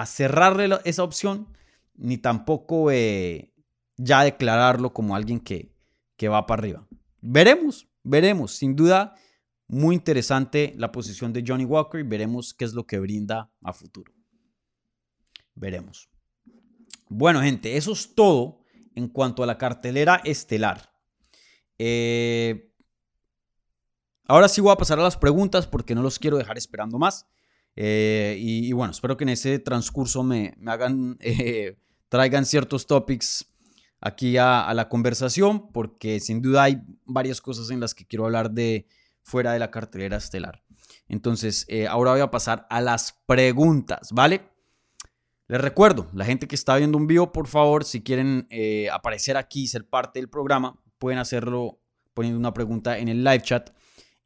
[0.00, 1.46] a cerrarle esa opción,
[1.94, 3.52] ni tampoco eh,
[3.98, 5.74] ya declararlo como alguien que,
[6.16, 6.88] que va para arriba.
[7.20, 9.14] Veremos, veremos, sin duda,
[9.68, 13.74] muy interesante la posición de Johnny Walker y veremos qué es lo que brinda a
[13.74, 14.10] futuro.
[15.54, 16.08] Veremos.
[17.10, 18.62] Bueno, gente, eso es todo
[18.94, 20.94] en cuanto a la cartelera estelar.
[21.76, 22.72] Eh,
[24.26, 27.26] ahora sí voy a pasar a las preguntas porque no los quiero dejar esperando más.
[27.82, 31.78] Eh, y, bueno, espero que en ese transcurso me, hagan, eh,
[32.10, 33.46] traigan ciertos topics
[34.02, 38.50] aquí a, la conversación porque sin duda hay varias cosas en las que quiero hablar
[38.50, 38.86] de
[39.22, 40.62] fuera de la cartelera estelar.
[41.08, 44.42] Entonces, ahora voy a pasar a las preguntas, ¿vale?
[45.48, 48.46] Les recuerdo, la gente que está viendo un vivo, por favor, si quieren
[48.92, 51.80] aparecer aquí y ser parte del programa, pueden hacerlo
[52.12, 53.70] poniendo una pregunta en el live chat.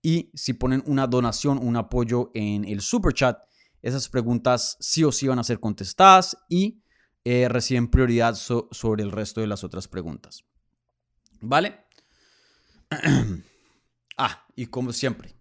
[0.05, 3.39] Y si ponen una donación, un apoyo en el super chat,
[3.81, 6.83] esas preguntas sí o sí van a ser contestadas y
[7.25, 10.45] eh, reciben prioridad sobre el resto de las otras preguntas.
[11.41, 11.87] ¿Vale?
[14.19, 15.35] ah, y como siempre,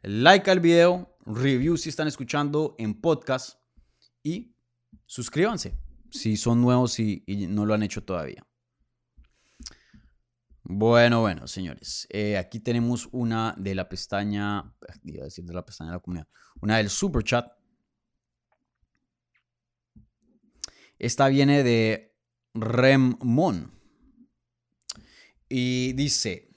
[0.00, 3.58] like al video, review si están escuchando en podcast
[4.22, 4.56] y
[5.04, 5.78] suscríbanse
[6.10, 8.46] si son nuevos y no lo han hecho todavía.
[10.66, 12.06] Bueno, bueno, señores.
[12.10, 16.00] Eh, aquí tenemos una de la pestaña, iba a decir de la pestaña de la
[16.00, 16.28] comunidad,
[16.62, 17.52] una del super chat.
[20.98, 22.16] Esta viene de
[22.54, 23.72] Remon.
[25.50, 26.50] Y dice,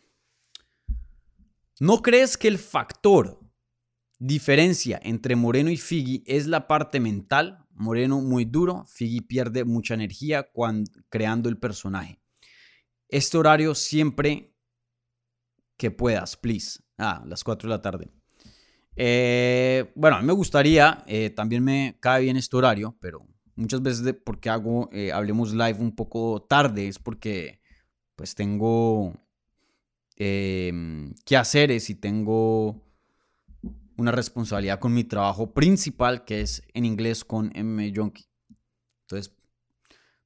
[1.82, 3.42] ¿no crees que el factor
[4.20, 7.66] diferencia entre Moreno y Figgy es la parte mental?
[7.72, 12.22] Moreno muy duro, Figgy pierde mucha energía cuando, creando el personaje.
[13.10, 14.54] Este horario siempre
[15.78, 16.80] que puedas, please.
[16.98, 18.10] Ah, las 4 de la tarde.
[18.96, 23.82] Eh, bueno, a mí me gustaría, eh, también me cae bien este horario, pero muchas
[23.82, 27.62] veces porque hago eh, Hablemos Live un poco tarde es porque
[28.16, 29.14] pues tengo
[30.16, 32.84] em, quehaceres y tengo
[33.98, 37.94] una responsabilidad con mi trabajo principal que es en inglés con M.
[37.96, 38.26] Junkie.
[39.04, 39.36] Entonces,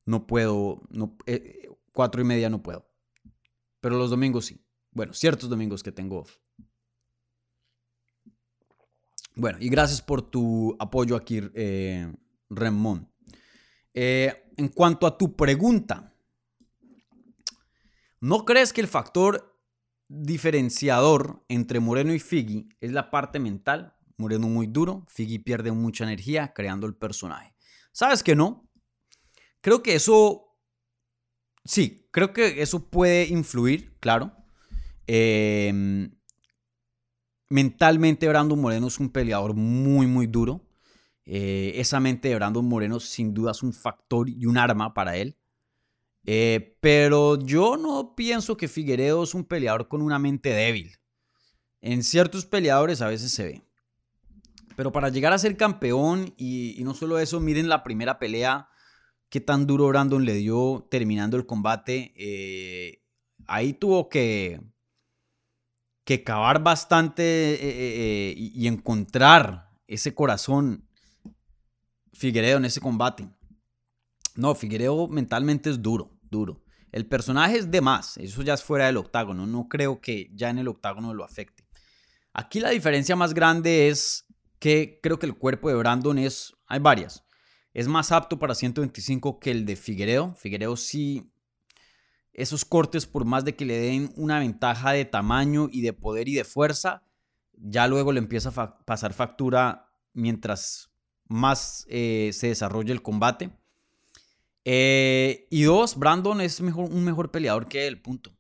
[0.05, 1.17] no puedo, no,
[1.91, 2.89] cuatro y media no puedo.
[3.79, 4.63] Pero los domingos sí.
[4.91, 6.37] Bueno, ciertos domingos que tengo off.
[9.35, 12.11] Bueno, y gracias por tu apoyo aquí, eh,
[12.49, 13.09] Remón.
[13.93, 16.13] Eh, en cuanto a tu pregunta,
[18.19, 19.57] ¿no crees que el factor
[20.07, 23.95] diferenciador entre Moreno y Figgy es la parte mental?
[24.17, 27.55] Moreno muy duro, Figgy pierde mucha energía creando el personaje.
[27.91, 28.69] ¿Sabes que no?
[29.61, 30.50] Creo que eso
[31.63, 34.31] Sí, creo que eso puede influir, claro.
[35.07, 36.11] Em,
[37.49, 40.67] mentalmente Brandon Moreno es un peleador muy, muy duro.
[41.25, 45.17] Eh, esa mente de Brandon Moreno sin duda es un factor y un arma para
[45.17, 45.37] él.
[46.25, 50.97] Eh, pero yo no pienso que Figueredo es un peleador con una mente débil.
[51.81, 53.61] En ciertos peleadores a veces se ve.
[54.75, 58.70] Pero para llegar a ser campeón y no solo eso, miren la primera pelea
[59.31, 62.13] qué tan duro Brandon le dio terminando el combate.
[62.17, 63.01] Eh,
[63.47, 64.61] ahí tuvo que,
[66.03, 70.85] que cavar bastante eh, eh, y, encontrar ese corazón
[72.13, 73.27] Figueredo en ese combate.
[74.35, 76.61] No, Figueiredo mentalmente es duro, duro.
[76.91, 80.49] El personaje es de más, eso ya es fuera del octágono, no creo que ya
[80.49, 81.65] en el octágono lo afecte.
[82.33, 84.25] Aquí la diferencia más grande es
[84.59, 87.23] que creo que el cuerpo de Brandon es, hay varias,
[87.73, 90.35] es más apto para 125 que el de Figueiredo.
[90.35, 91.31] Figueiredo sí,
[92.33, 96.27] esos cortes por más de que le den una ventaja de tamaño y de poder
[96.27, 97.03] y de fuerza,
[97.53, 100.91] ya luego le empieza a pasar factura mientras
[101.27, 103.51] más eh, se desarrolla el combate.
[104.65, 108.31] Eh, y dos, Brandon es mejor, un mejor peleador que él, punto.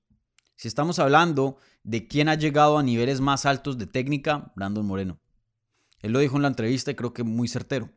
[0.55, 5.19] Si estamos hablando de quién ha llegado a niveles más altos de técnica, Brandon Moreno.
[5.99, 7.89] Él lo dijo en la entrevista y creo que muy certero.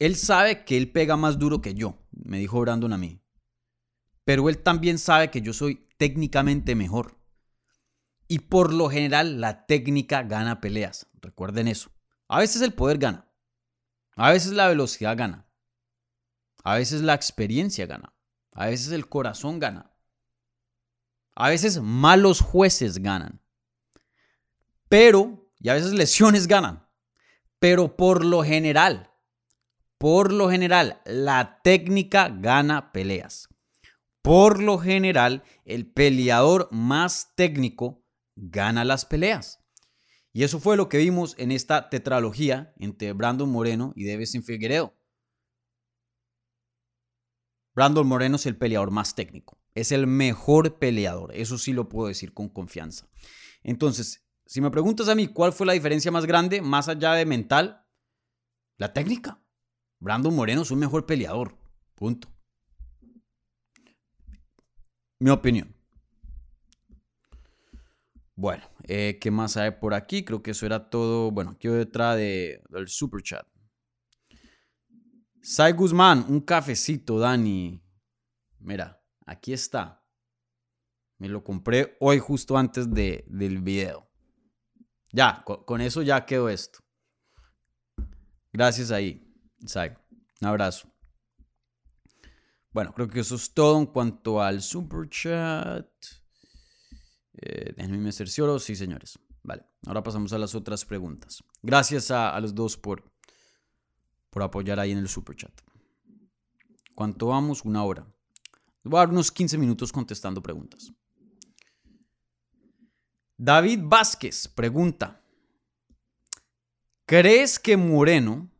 [0.00, 3.22] Él sabe que él pega más duro que yo, me dijo Brandon a mí.
[4.24, 7.20] Pero él también sabe que yo soy técnicamente mejor.
[8.26, 11.06] Y por lo general la técnica gana peleas.
[11.20, 11.90] Recuerden eso.
[12.28, 13.30] A veces el poder gana.
[14.16, 15.46] A veces la velocidad gana.
[16.64, 18.14] A veces la experiencia gana.
[18.52, 19.94] A veces el corazón gana.
[21.34, 23.42] A veces malos jueces ganan.
[24.88, 26.88] Pero, y a veces lesiones ganan.
[27.58, 29.09] Pero por lo general,
[30.00, 33.50] por lo general, la técnica gana peleas.
[34.22, 38.02] Por lo general, el peleador más técnico
[38.34, 39.62] gana las peleas.
[40.32, 44.96] Y eso fue lo que vimos en esta tetralogía entre Brandon Moreno y Devin Figueredo.
[47.74, 49.60] Brandon Moreno es el peleador más técnico.
[49.74, 51.36] Es el mejor peleador.
[51.36, 53.06] Eso sí lo puedo decir con confianza.
[53.62, 57.26] Entonces, si me preguntas a mí cuál fue la diferencia más grande, más allá de
[57.26, 57.86] mental,
[58.78, 59.42] la técnica.
[60.00, 61.56] Brandon Moreno es un mejor peleador.
[61.94, 62.28] Punto.
[65.18, 65.74] Mi opinión.
[68.34, 70.24] Bueno, eh, ¿qué más hay por aquí?
[70.24, 71.30] Creo que eso era todo.
[71.30, 73.46] Bueno, aquí detrás de, del super chat.
[75.42, 77.82] Sai Guzmán, un cafecito, Dani.
[78.58, 80.02] Mira, aquí está.
[81.18, 84.10] Me lo compré hoy justo antes de, del video.
[85.12, 86.78] Ya, con, eso ya quedó esto.
[88.52, 89.29] Gracias ahí,
[89.66, 89.96] Sai.
[90.40, 90.88] Un abrazo.
[92.72, 95.88] Bueno, creo que eso es todo en cuanto al super chat.
[97.34, 98.58] Eh, déjenme cercioro.
[98.58, 99.18] Sí, señores.
[99.42, 101.42] Vale, ahora pasamos a las otras preguntas.
[101.62, 103.10] Gracias a los dos por,
[104.30, 105.52] por apoyar ahí en el super chat.
[106.94, 107.64] ¿Cuánto vamos?
[107.64, 108.06] Una hora.
[108.84, 110.92] Voy a dar unos 15 minutos contestando preguntas.
[113.36, 115.22] David Vázquez pregunta,
[117.06, 118.50] ¿crees que Moreno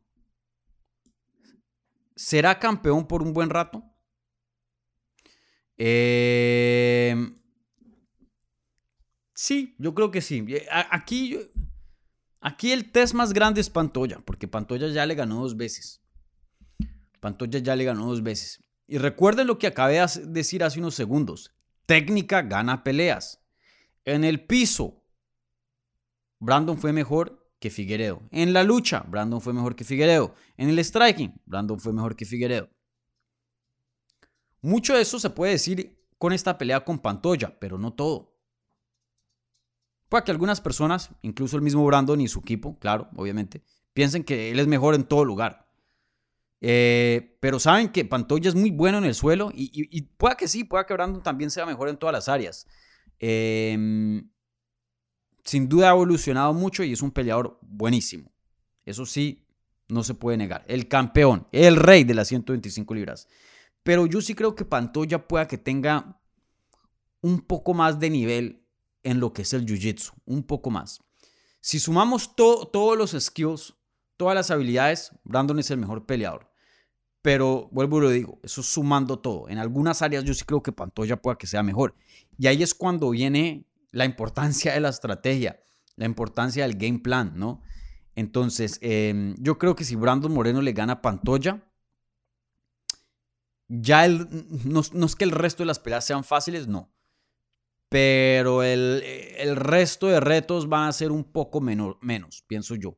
[2.21, 3.83] será campeón por un buen rato?
[5.79, 7.15] Eh,
[9.35, 10.45] sí, yo creo que sí.
[10.49, 11.39] Eh, aquí
[12.43, 16.01] Aquí el test más grande es Pantoya, porque Pantoya ya le ganó dos veces.
[17.21, 18.65] Pantoya ya le ganó dos veces.
[18.87, 21.55] Y recuerden lo que acabé de decir hace unos segundos.
[21.85, 23.43] Técnica gana peleas.
[24.07, 25.05] En el piso,
[26.39, 28.23] Brandon fue mejor que Figueredo.
[28.33, 30.35] En la lucha, Brandon fue mejor que Figueredo.
[30.57, 32.69] En el striking, Brandon fue mejor que Figueredo.
[34.63, 38.37] Mucho de eso se puede decir con esta pelea con Pantoya, pero no todo.
[40.09, 44.51] Puede que algunas personas, incluso el mismo Brandon y su equipo, claro, obviamente, piensen que
[44.51, 45.69] él es mejor en todo lugar.
[46.63, 50.65] Eh, pero saben que Pantoya es muy bueno en el suelo y, pueda que sí,
[50.65, 52.67] pueda que Brandon también sea mejor en todas las áreas.
[53.19, 54.31] Em,
[55.51, 58.31] sin duda ha evolucionado mucho y es un peleador buenísimo.
[58.85, 59.49] Eso sí,
[59.89, 60.65] no se puede negar.
[60.69, 63.27] El campeón, el rey de las 125 libras.
[63.83, 66.23] Pero yo sí creo que Pantoya pueda que tenga
[67.21, 68.65] un poco más de nivel
[69.03, 71.01] en lo que es el jiu-jitsu, un poco más.
[71.61, 73.75] Si sumamos todos los skills,
[74.17, 76.49] todas las habilidades, Brandon es el mejor peleador.
[77.23, 79.49] Pero vuelvo y lo digo, eso sumando todo.
[79.49, 81.97] En algunas áreas yo sí creo que Pantoya pueda que sea mejor.
[82.39, 85.61] Y ahí es cuando viene la importancia de la estrategia,
[85.97, 87.63] la importancia del game plan, ¿no?
[88.15, 91.65] Entonces, em, yo creo que si Brandon Moreno le gana a Pantoya,
[93.69, 94.27] ya el,
[94.65, 96.93] no, es que el resto de las peleas sean fáciles, no
[97.91, 102.97] pero el, resto de retos van a ser un poco menos, pienso yo.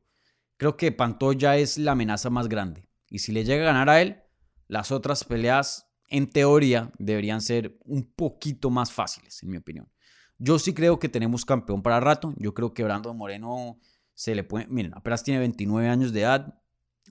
[0.55, 2.87] Creo que Pantoya es la amenaza más grande.
[3.09, 4.21] Y si le llega a ganar a él,
[4.67, 9.91] las otras peleas, en teoría, deberían ser un poquito más fáciles, en mi opinión.
[10.37, 12.33] Yo sí creo que tenemos campeón para rato.
[12.37, 13.79] Yo creo que Brandon Moreno
[14.13, 14.67] se le puede.
[14.67, 16.59] Miren, apenas tiene 29 años de edad.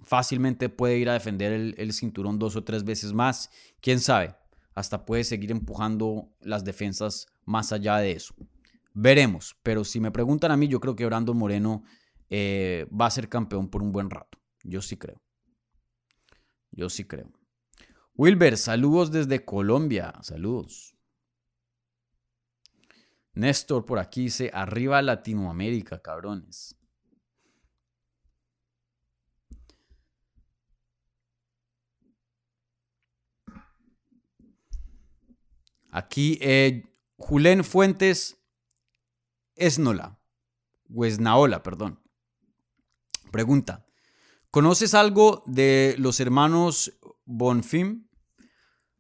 [0.02, 3.50] Fácilmente puede ir a defender el, cinturón dos o tres veces más.
[3.80, 4.34] Quién sabe.
[4.74, 8.34] Hasta puede seguir empujando las defensas más allá de eso.
[8.94, 11.82] Veremos, pero si me preguntan a mí, yo creo que Brandon Moreno
[12.30, 14.38] eh, va a ser campeón por un buen rato.
[14.64, 15.20] Yo sí creo.
[16.70, 17.30] Yo sí creo.
[18.14, 20.12] Wilber, saludos desde Colombia.
[20.22, 20.91] Saludos.
[23.34, 26.76] Néstor por aquí dice, arriba Latinoamérica, cabrones.
[35.90, 36.84] Aquí, eh,
[37.16, 38.42] Julen Fuentes
[39.56, 40.18] Esnola,
[40.94, 42.00] o Esnaola, perdón.
[43.30, 43.86] Pregunta,
[44.50, 48.08] ¿conoces algo de los hermanos Bonfim?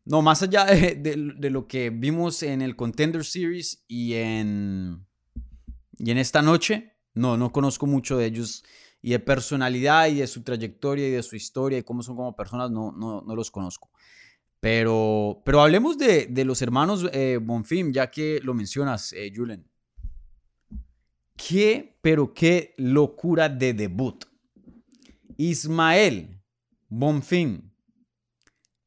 [0.04, 5.06] No, más allá de, lo que vimos en el Contender Series y en,
[5.98, 8.64] y en esta noche, no, no conozco mucho de ellos
[9.00, 12.34] y de personalidad y de su trayectoria y de su historia y cómo son como
[12.34, 13.90] personas, no, no, no los conozco.
[14.60, 19.68] Pero, pero hablemos de, los hermanos eh, Bonfim, ya que lo mencionas, eh, Julen.
[21.36, 24.24] Qué, pero qué locura de debut.
[25.36, 26.40] Ismael
[26.88, 27.71] Bonfim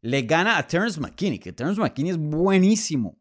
[0.06, 3.20] le gana a Terence McKinney, que Terence McKinney es buenísimo.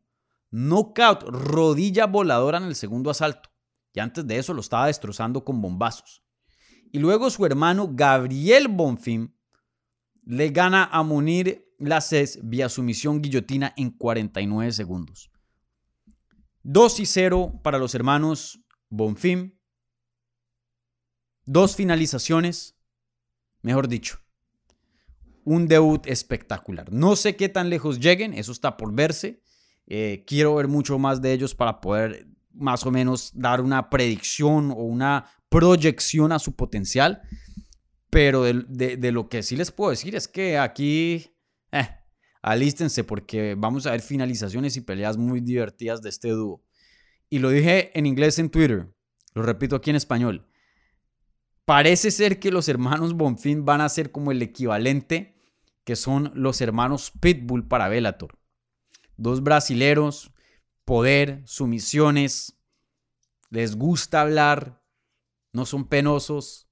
[0.50, 3.48] Knockout, rodilla voladora en el segundo asalto.
[3.94, 6.22] Y antes de eso lo estaba destrozando con bombazos.
[6.92, 9.34] Y luego su hermano Gabriel Bonfim
[10.24, 15.30] le gana a Munir la CES vía sumisión guillotina en 49 segundos.
[16.64, 18.60] 2 y 0 para los hermanos
[18.90, 19.58] Bonfim.
[21.46, 22.76] Dos finalizaciones,
[23.62, 24.23] mejor dicho.
[25.44, 26.92] Un debut espectacular.
[26.92, 29.42] No sé qué tan lejos lleguen, eso está por verse.
[29.86, 34.70] Eh, quiero ver mucho más de ellos para poder más o menos dar una predicción
[34.70, 37.22] o una proyección a su potencial.
[38.10, 41.34] Pero de lo que sí les puedo decir es que aquí
[41.72, 41.88] eh,
[42.42, 46.62] alístense porque vamos a ver finalizaciones y peleas muy divertidas de este dúo.
[47.28, 48.88] Y lo dije en inglés en Twitter,
[49.34, 50.46] lo repito aquí en español.
[51.64, 55.33] Parece ser que los hermanos Bonfin van a ser como el equivalente
[55.84, 58.38] que son los hermanos Pitbull para Bellator.
[59.16, 60.32] Dos brasileros,
[60.84, 62.58] poder, sumisiones,
[63.50, 64.82] les gusta hablar,
[65.52, 66.68] no son penosos,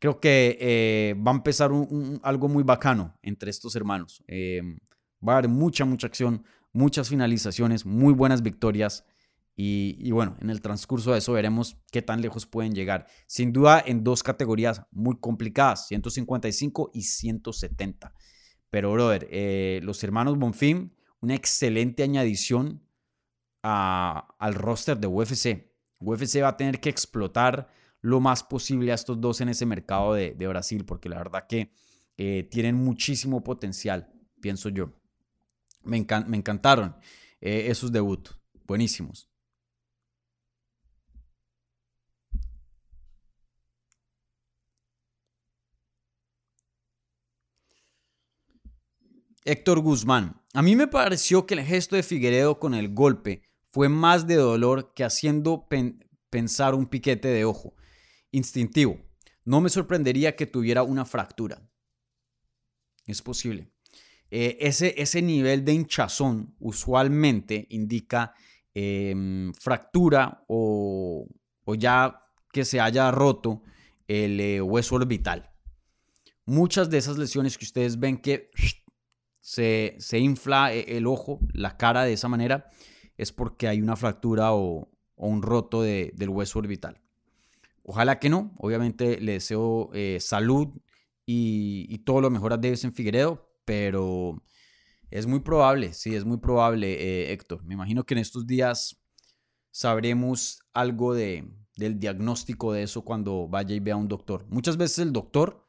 [0.00, 1.70] creo que eh, va a empezar
[2.22, 4.22] algo muy bacano entre estos hermanos.
[4.26, 4.60] Eh,
[5.26, 9.04] va a haber mucha, mucha acción, muchas finalizaciones, muy buenas victorias.
[9.58, 13.06] Y, bueno, en el transcurso de eso veremos qué tan lejos pueden llegar.
[13.26, 18.12] Sin duda en dos categorías muy complicadas, 155 y 170.
[18.68, 20.90] Pero, brother, eh, los hermanos Bonfim,
[21.20, 22.82] una excelente añadición
[23.62, 25.72] al roster de UFC.
[26.00, 27.68] UFC va a tener que explotar
[28.02, 31.72] lo más posible a estos dos en ese mercado de, Brasil, porque la verdad que
[32.18, 34.92] eh, tienen muchísimo potencial, pienso yo.
[35.82, 36.94] Me, me encantaron
[37.40, 39.30] eh, esos debuts, buenísimos.
[49.46, 50.42] Héctor Guzmán.
[50.54, 54.34] A mí me pareció que el gesto de Figueredo con el golpe fue más de
[54.34, 55.68] dolor que haciendo
[56.30, 57.74] pensar un piquete de ojo.
[58.32, 58.98] Instintivo.
[59.44, 61.70] No me sorprendería que tuviera una fractura.
[63.06, 63.70] Es posible.
[64.30, 68.34] Eh, ese, ese, nivel de hinchazón usualmente indica
[68.74, 71.28] em, fractura o,
[71.78, 72.20] ya
[72.52, 73.62] que se haya roto
[74.08, 75.52] el eh, hueso orbital.
[76.44, 78.50] Muchas de esas lesiones que ustedes ven que
[79.46, 82.68] se, infla eh, el ojo, la cara de esa manera,
[83.16, 87.00] es porque hay una fractura o, un roto del hueso orbital.
[87.84, 88.52] Ojalá que no.
[88.58, 90.68] Obviamente le deseo eh, salud
[91.24, 94.42] y, todo lo mejor a en Figueredo, pero
[95.10, 97.64] es muy probable, sí, es muy probable, eh, Héctor.
[97.64, 99.00] Me imagino que en estos días
[99.70, 104.44] sabremos algo de, del diagnóstico de eso cuando vaya y vea a un doctor.
[104.50, 105.65] Muchas veces el doctor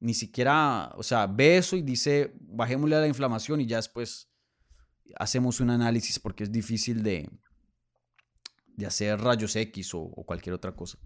[0.00, 4.30] ni siquiera, o sea, ve eso y dice, bajémosle a la inflamación y ya después
[5.16, 7.28] hacemos un análisis porque es difícil de,
[8.76, 10.98] de hacer rayos X o cualquier otra cosa.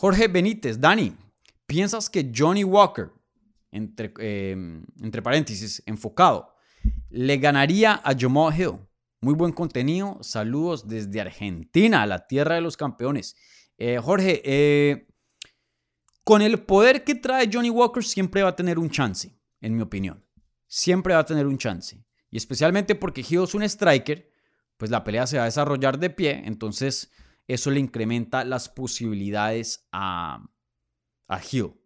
[0.00, 1.12] Jorge Benítez, Dani,
[1.66, 3.10] ¿piensas que Johnny Walker,
[3.72, 6.54] entre, em, entre paréntesis, enfocado,
[7.10, 8.78] le ganaría a Jamal Hill?
[9.20, 10.18] Muy buen contenido.
[10.22, 13.36] Saludos desde Argentina, la tierra de los campeones.
[13.76, 15.08] Eh, Jorge, eh,
[16.24, 19.82] con el poder que trae Johnny Walker siempre va a tener un chance, en mi
[19.82, 20.24] opinión.
[20.66, 22.04] Siempre va a tener un chance.
[22.30, 24.30] Y especialmente porque Hill es un striker,
[24.76, 26.42] pues la pelea se va a desarrollar de pie.
[26.44, 27.10] Entonces,
[27.46, 30.44] eso le incrementa las posibilidades a,
[31.28, 31.40] a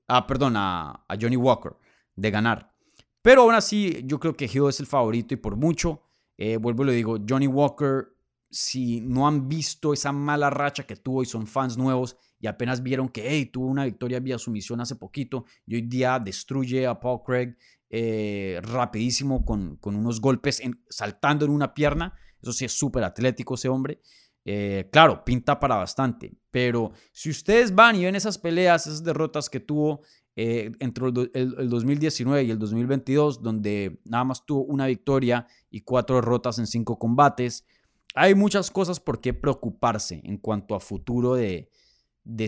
[0.09, 1.77] ah, perdón, a, Johnny Walker
[2.17, 2.75] de ganar.
[3.23, 6.03] Pero aún así, yo creo que Hill es el favorito y por mucho.
[6.45, 8.17] Eh, vuelvo y le digo, Johnny Walker
[8.51, 12.83] si no han visto esa mala racha que tuvo y son fans nuevos y apenas
[12.83, 17.21] vieron que tuvo una victoria vía sumisión hace poquito y hoy día destruye a Paul
[17.25, 17.57] Craig
[17.89, 22.13] eh, rapidísimo con, con, unos golpes saltando en una pierna.
[22.43, 24.01] Eso sí es súper atlético ese hombre.
[24.45, 29.49] Eh, claro, pinta para bastante, pero si ustedes van y ven esas peleas, esas derrotas
[29.49, 30.01] que tuvo
[30.35, 36.17] eh, entre el, 2019 y el 2022, donde nada más tuvo una victoria y cuatro
[36.17, 37.67] derrotas en cinco combates,
[38.15, 41.69] hay muchas cosas por qué preocuparse en cuanto a futuro de,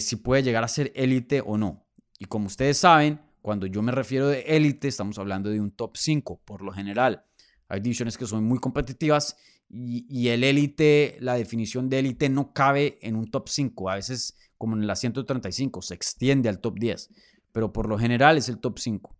[0.00, 1.84] si puede llegar a ser élite o no.
[2.18, 5.96] Y como ustedes saben, cuando yo me refiero de élite, estamos hablando de un top
[5.96, 7.24] 5 por lo general.
[7.68, 9.36] Hay divisiones que son muy competitivas
[9.70, 13.90] y, el élite, la definición de élite no cabe en un top 5.
[13.90, 17.10] A veces, como en la 135, se extiende al top 10.
[17.54, 19.16] Pero por lo general es el top 5.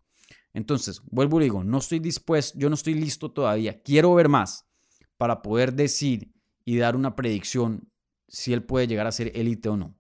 [0.55, 3.81] Entonces, vuelvo y digo, no estoy dispuesto, yo no estoy listo todavía.
[3.81, 4.69] Quiero ver más
[5.17, 6.35] para poder decir
[6.65, 7.93] y dar una predicción
[8.27, 9.97] si él puede llegar a ser élite o no.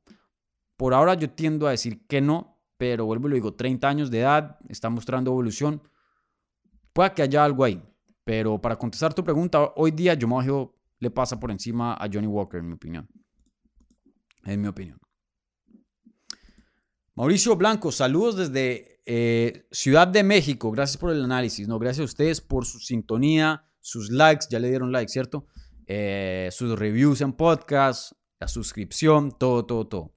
[0.76, 4.10] Por ahora yo tiendo a decir que no, pero vuelvo y lo digo, 30 años
[4.10, 5.80] de edad, está mostrando evolución.
[6.92, 7.80] Puede que haya algo ahí.
[8.24, 12.58] Pero para contestar tu pregunta, hoy día Joe le pasa por encima a Johnny Walker,
[12.58, 13.08] en mi opinión.
[14.42, 14.98] En mi opinión.
[17.16, 20.72] Mauricio Blanco, saludos desde eh, Ciudad de México.
[20.72, 21.68] Gracias por el análisis.
[21.68, 24.46] No, gracias a ustedes por su sintonía, sus likes.
[24.50, 25.46] Ya le dieron like, ¿cierto?
[25.86, 30.14] Eh, sus reviews en podcast, la suscripción, todo, todo, todo.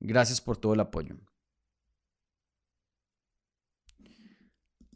[0.00, 1.16] Gracias por todo el apoyo.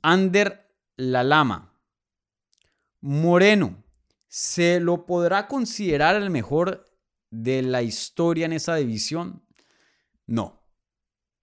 [0.03, 1.81] Ander La Lama.
[3.01, 3.85] Moreno,
[4.27, 6.85] ¿se lo podrá considerar el mejor
[7.31, 9.47] de la historia en esa división?
[10.27, 10.58] No,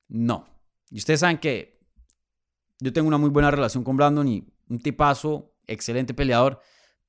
[0.08, 0.48] no.
[0.90, 1.80] Y ustedes saben que
[2.80, 6.60] yo tengo una muy buena relación con Brandon y un tipazo, excelente peleador,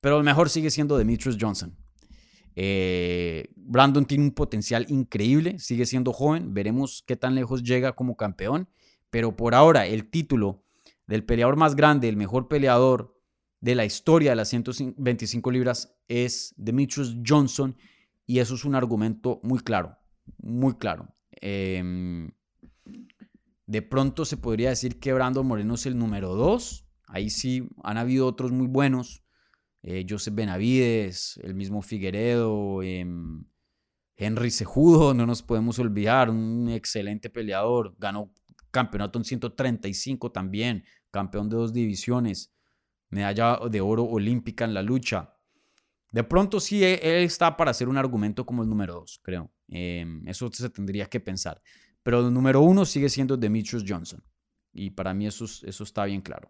[0.01, 1.77] pero el mejor sigue siendo Demetrius Johnson.
[2.55, 8.17] Eh, Brandon tiene un potencial increíble, sigue siendo joven, veremos qué tan lejos llega como
[8.17, 8.67] campeón,
[9.09, 10.63] pero por ahora el título
[11.05, 13.15] del peleador más grande, el mejor peleador
[13.61, 17.75] de la historia de las 125 libras es Demetrius Johnson
[18.25, 19.97] y eso es un argumento muy claro,
[20.37, 21.13] muy claro.
[21.31, 22.31] Em,
[23.67, 26.85] de pronto se podría decir que Brandon Moreno es el número 2.
[27.07, 29.23] Ahí sí han habido otros muy buenos.
[29.83, 33.45] Eh, Joseph Benavides, el mismo Figueredo, em,
[34.15, 37.95] Henry Sejudo, no nos podemos olvidar, un excelente peleador.
[37.99, 38.33] Ganó
[38.71, 42.51] campeonato en 135 también, campeón de dos divisiones
[43.09, 45.33] medalla de oro olímpica en la lucha.
[46.11, 49.51] De pronto sí, e, él está para hacer un argumento como el número dos, creo.
[49.67, 51.61] Em, eso se tendría que pensar.
[52.07, 54.23] Pero el número uno sigue siendo Demetrius Johnson.
[54.71, 56.49] Y para mí eso, eso está bien claro.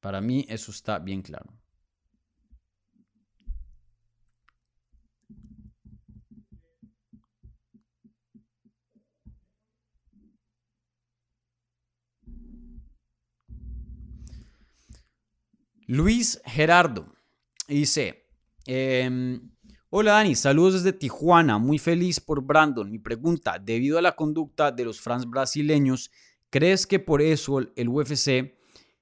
[0.00, 1.63] Para mí eso está bien claro.
[15.86, 17.14] Luis Gerardo
[17.68, 18.26] dice,
[18.66, 19.50] em,
[19.90, 22.90] hola Dani, saludos desde Tijuana, muy feliz por Brandon.
[22.90, 26.10] Mi pregunta, debido a la conducta de los fans brasileños,
[26.48, 28.54] ¿crees que por eso el UFC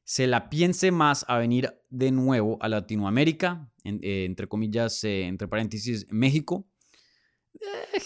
[0.02, 5.46] se la piense más a venir de nuevo a Latinoamérica, eh, entre comillas, eh, entre
[5.46, 6.66] paréntesis, México?
[7.54, 8.00] Eh,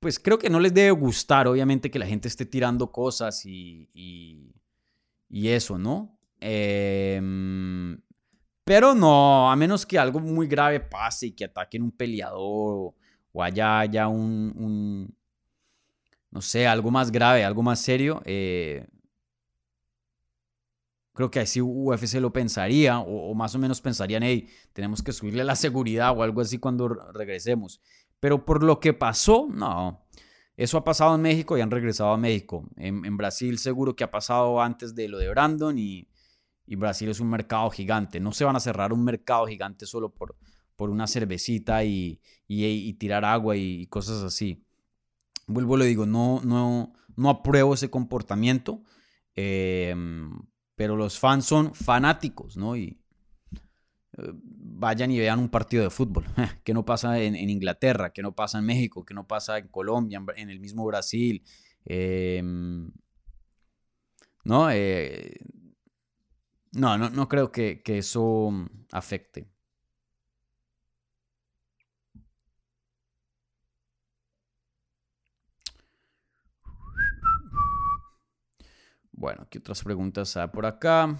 [0.00, 3.90] pues creo que no les debe gustar, obviamente, que la gente esté tirando cosas y,
[3.92, 4.54] y,
[5.28, 6.18] y eso, ¿no?
[6.40, 7.20] Eh,
[8.64, 12.94] pero no, a menos que algo muy grave pase y que ataquen un peleador
[13.32, 15.14] o, haya, un,
[16.30, 18.86] no sé, algo más grave, algo más serio, eh,
[21.12, 25.44] creo que así UFC lo pensaría o, más o menos pensarían, hey, tenemos que subirle
[25.44, 27.80] la seguridad o algo así cuando regresemos.
[28.20, 30.06] Pero por lo que pasó, no.
[30.56, 32.68] Eso ha pasado en México y han regresado a México.
[32.76, 36.06] En, en Brasil seguro que ha pasado antes de lo de Brandon y
[36.66, 38.20] y Brasil es un mercado gigante.
[38.20, 40.36] No se van a cerrar un mercado gigante solo por,
[40.76, 42.20] por una cervecita y,
[42.98, 44.64] tirar agua y, cosas así.
[45.46, 48.82] Vuelvo, le digo, no, no, no apruebo ese comportamiento,
[49.34, 50.30] em,
[50.76, 52.76] pero los fans son fanáticos, ¿no?
[52.76, 53.00] Y
[54.18, 56.24] eh, vayan y vean un partido de fútbol,
[56.64, 60.22] que no pasa en, Inglaterra, que no pasa en México, que no pasa en Colombia,
[60.36, 61.42] en, el mismo Brasil.
[61.84, 62.90] Em,
[64.44, 64.68] ¿no?
[66.72, 69.48] No, no, no creo que, eso mm, afecte.
[79.12, 81.18] Bueno, ¿qué otras preguntas hay por acá?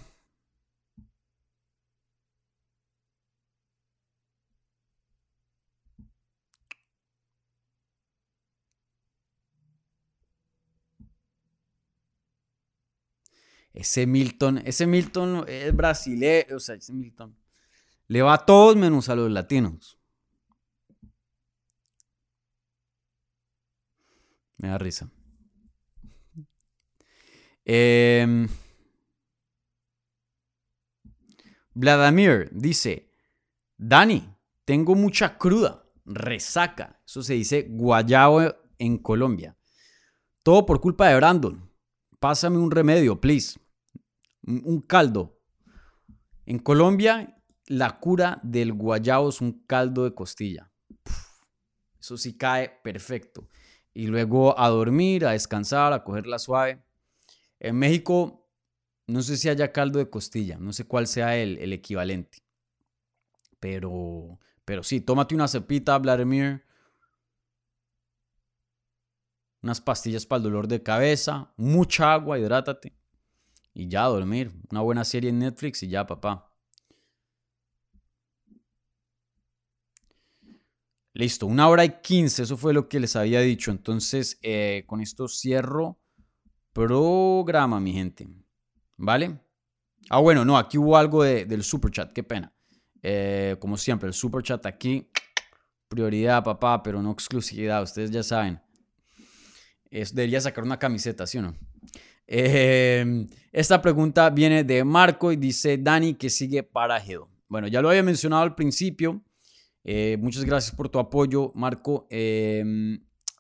[13.72, 17.36] Ese Milton, ese Milton es brasileño, o sea, ese Milton
[18.12, 19.98] le va a todos menos a los latinos.
[24.58, 25.10] Me da risa.
[27.64, 28.46] Eh,
[31.72, 33.10] Vladimir dice,
[33.78, 34.36] Dani,
[34.66, 37.00] tengo mucha cruda, resaca.
[37.06, 38.42] Eso se dice guayabo
[38.78, 39.56] en Colombia.
[40.42, 41.71] Todo por culpa de Brandon.
[42.22, 43.58] Pásame un remedio, please.
[44.44, 45.40] Un caldo.
[46.46, 50.70] En Colombia, la cura del guayabo es un caldo de costilla.
[52.00, 53.48] eso sí cae perfecto.
[53.92, 56.84] Y luego a dormir, a descansar, a cogerla suave.
[57.58, 58.48] En México,
[59.08, 62.38] no sé si haya caldo de costilla, no sé cuál sea el, equivalente.
[63.58, 66.62] Pero, pero sí, tómate una cepita, Vladimir.
[69.62, 72.92] Unas pastillas para el dolor de cabeza, mucha agua, hidrátate.
[73.74, 74.52] Y ya, dormir.
[74.70, 76.52] Una buena serie en Netflix y ya, papá.
[81.14, 83.70] Listo, una hora y quince, eso fue lo que les había dicho.
[83.70, 86.00] Entonces, eh, con esto cierro
[86.72, 88.28] programa, mi gente.
[88.96, 89.38] ¿Vale?
[90.08, 92.52] Ah, bueno, no, aquí hubo algo del super chat, qué pena.
[93.02, 95.10] Eh, como siempre, el super chat aquí,
[95.88, 98.60] prioridad, papá, pero no exclusividad, ustedes ya saben.
[99.92, 101.56] Es, debería sacar una camiseta, ¿sí o no?
[102.26, 107.20] Eh, esta pregunta viene de Marco y dice, Dani, que sigue para Hill.
[107.48, 109.22] Bueno, ya lo había mencionado al principio.
[109.84, 112.08] Eh, muchas gracias por tu apoyo, Marco.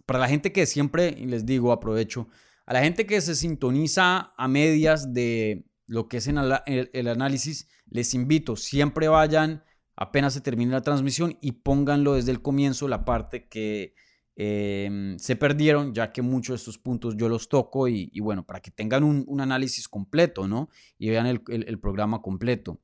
[0.06, 2.28] para la gente que siempre, les digo, aprovecho,
[2.66, 8.14] a la gente que se sintoniza a medias de lo que es el, análisis, les
[8.14, 9.64] invito, siempre vayan
[9.96, 13.94] apenas se termine la transmisión y pónganlo desde el comienzo, la parte que
[14.36, 18.60] em, se perdieron, ya que muchos de estos puntos yo los toco y, bueno, para
[18.60, 20.68] que tengan un, análisis completo, ¿no?
[20.98, 22.80] Y vean el, programa completo.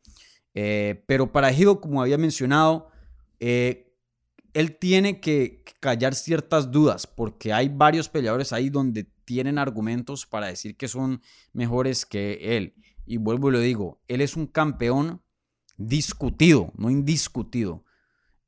[0.55, 2.91] Eh, pero para Hido, como había mencionado,
[3.41, 3.89] eh,
[4.55, 10.47] él tiene que callar ciertas dudas porque hay varios peleadores ahí donde tienen argumentos para
[10.47, 11.21] decir que son
[11.53, 12.75] mejores que él.
[13.07, 15.23] Y vuelvo y lo digo, él es un campeón
[15.77, 17.85] discutido, no indiscutido.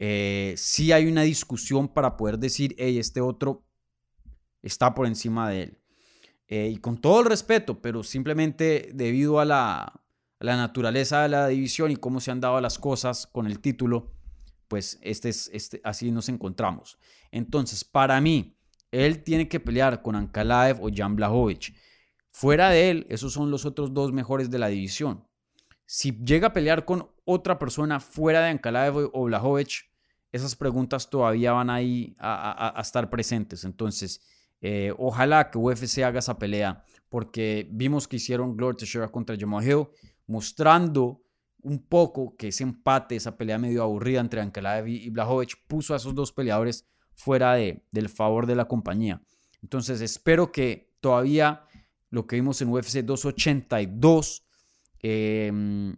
[0.02, 3.66] Eh, sí hay una discusión para poder decir, hey, este otro
[4.62, 5.78] está por encima de él.
[6.48, 10.02] Eh, y con todo el respeto, pero simplemente debido a la,
[10.40, 14.14] la, naturaleza de la división y cómo se han dado las cosas con el título,
[14.68, 16.98] pues este es, este, así nos encontramos.
[17.31, 18.56] Entonces, para mí,
[18.90, 21.74] él tiene que pelear con Ankalaev o Jan Blahovic.
[22.31, 25.28] Fuera de él, esos son los otros dos mejores de la división.
[25.85, 29.90] Si llega a pelear con otra persona fuera de Ankalaev o Blahovic,
[30.32, 33.65] esas preguntas todavía van ahí a, a, estar presentes.
[33.65, 34.20] Entonces,
[34.61, 39.66] eh, ojalá que UFC haga esa pelea, porque vimos que hicieron Glory Teixeira contra Jamal
[39.66, 39.89] Hill,
[40.27, 41.23] mostrando
[41.62, 45.97] un poco que ese empate, esa pelea medio aburrida entre Ankalaev y Blahovic, puso a
[45.97, 49.23] esos dos peleadores fuera de, del favor de la compañía.
[49.62, 51.65] Entonces espero que todavía
[52.11, 54.44] lo que vimos en UFC 282
[55.01, 55.97] em,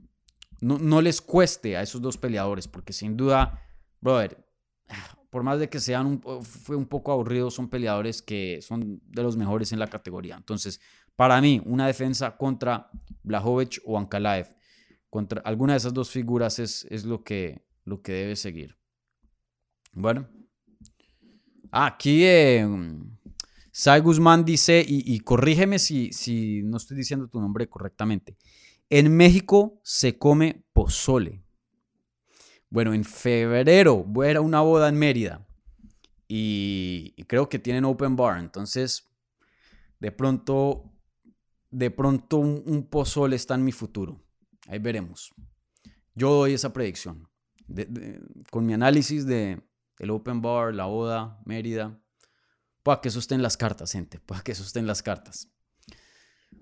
[0.60, 3.61] no, les cueste a esos dos peleadores, porque sin duda,
[4.02, 4.44] brother,
[5.30, 9.22] por más de que sean un, fue un poco aburridos, son peleadores que son de
[9.22, 10.36] los mejores en la categoría.
[10.36, 10.78] Entonces,
[11.16, 12.90] para mí, una defensa contra
[13.22, 14.54] Blahovic o Ankalaev,
[15.08, 18.76] contra alguna de esas dos figuras es, es lo, que, lo que debe seguir.
[19.94, 20.28] Bueno,
[21.74, 22.68] Aquí eh,
[23.70, 28.36] Sai Guzmán dice, y, corrígeme si, si no estoy diciendo tu nombre correctamente.
[28.90, 31.42] En México se come pozole.
[32.73, 35.47] Bueno, en febrero voy a ir a una boda en Mérida
[36.27, 38.39] y, creo que tienen open bar.
[38.39, 39.12] Entonces,
[40.01, 40.90] de pronto,
[41.70, 44.24] de pronto un, pozole está en mi futuro.
[44.69, 45.35] Ahí veremos.
[46.15, 47.28] Yo doy esa predicción.
[48.51, 49.61] con mi análisis de,
[49.99, 52.01] el Open Bar, la Boda, Mérida.
[52.82, 54.19] Para que eso esté en las cartas, gente.
[54.19, 55.53] Para que eso esté en las cartas.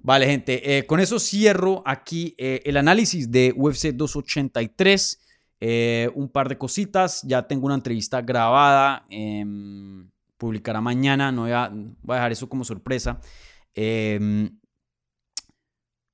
[0.03, 0.77] Vale, gente.
[0.77, 5.21] Eh, con eso cierro aquí eh, el análisis de UFC 283.
[5.61, 7.23] Eh, un par de cositas.
[7.23, 9.05] Ya tengo una entrevista grabada.
[9.11, 11.31] Em, publicará mañana.
[11.31, 11.73] No voy a, a,
[12.15, 13.21] dejar eso como sorpresa.
[13.75, 14.59] Em,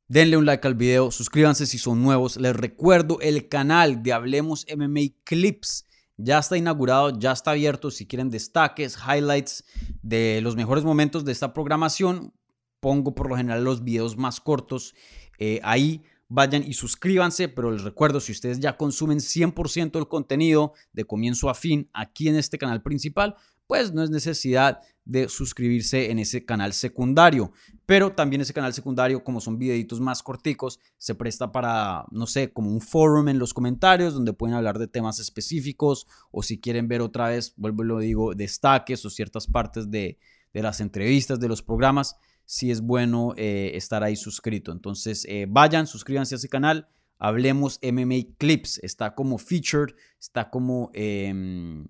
[0.09, 1.11] denle un like al video.
[1.11, 2.37] Suscríbanse si son nuevos.
[2.37, 5.87] Les recuerdo el canal de Hablemos MMA Clips
[6.19, 7.91] ya está inaugurado, ya está abierto.
[7.91, 9.65] Si quieren destaques, highlights
[10.03, 12.33] de los mejores momentos de esta programación,
[12.81, 14.95] pongo por lo general los videos más cortos.
[15.39, 20.73] Eh, ahí vayan y suscríbanse, pero les recuerdo, si ustedes ya consumen 100% del contenido
[20.93, 23.37] de comienzo a fin aquí en este canal principal,
[23.67, 27.53] pues no es necesidad de suscribirse en ese canal secundario.
[27.85, 32.53] Pero también ese canal secundario, como son videitos más corticos, se presta para, no sé,
[32.53, 36.89] como un forum en los comentarios donde pueden hablar de temas específicos o si quieren
[36.89, 40.19] ver otra vez, vuelvo y lo digo, destaques o ciertas partes de,
[40.53, 42.17] las entrevistas, de los programas,
[42.47, 44.73] si es bueno eh, estar ahí suscrito.
[44.73, 46.89] Entonces, eh, vayan, suscríbanse a ese canal.
[47.19, 48.79] Hablemos MMA Clips.
[48.83, 50.91] Está como featured, está como...
[50.95, 51.85] Em,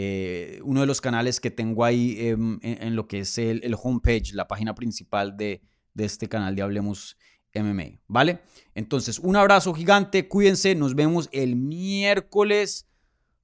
[0.00, 4.32] eh, uno de los canales que tengo ahí em, en, lo que es el, homepage,
[4.32, 5.60] la página principal de,
[5.96, 7.16] este canal de Hablemos
[7.52, 8.38] MMA, ¿vale?
[8.76, 12.86] Entonces, un abrazo gigante, cuídense, nos vemos el miércoles.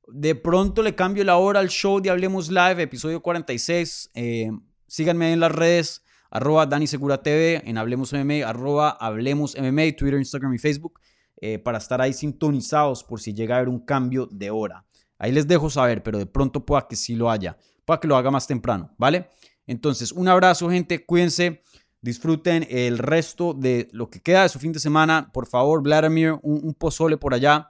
[0.07, 4.11] De pronto le cambio la hora al show de Hablemos Live, episodio 46.
[4.15, 4.53] Eh,
[4.87, 6.04] síganme en las redes,
[6.35, 11.01] arroba Dani Segura TV, en Hablemos MMA, arroba Hablemos MMA, Twitter, Instagram y Facebook,
[11.41, 14.85] eh, para estar ahí sintonizados por si llega a haber un cambio de hora.
[15.17, 18.17] Ahí les dejo saber, pero de pronto pueda que sí lo haya, pueda que lo
[18.17, 19.29] haga más temprano, ¿vale?
[19.69, 21.63] Entonces, un abrazo, gente, cuídense,
[22.01, 25.31] disfruten el resto de lo que queda de su fin de semana.
[25.33, 27.69] Por favor, Vladimir, un, pozole por allá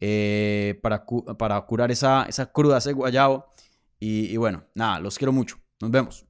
[0.00, 1.06] eh, para,
[1.38, 3.46] para, curar esa, esa cruda, ese guayabo.
[4.00, 5.58] y bueno, nada, los quiero mucho.
[5.80, 6.29] Nos vemos.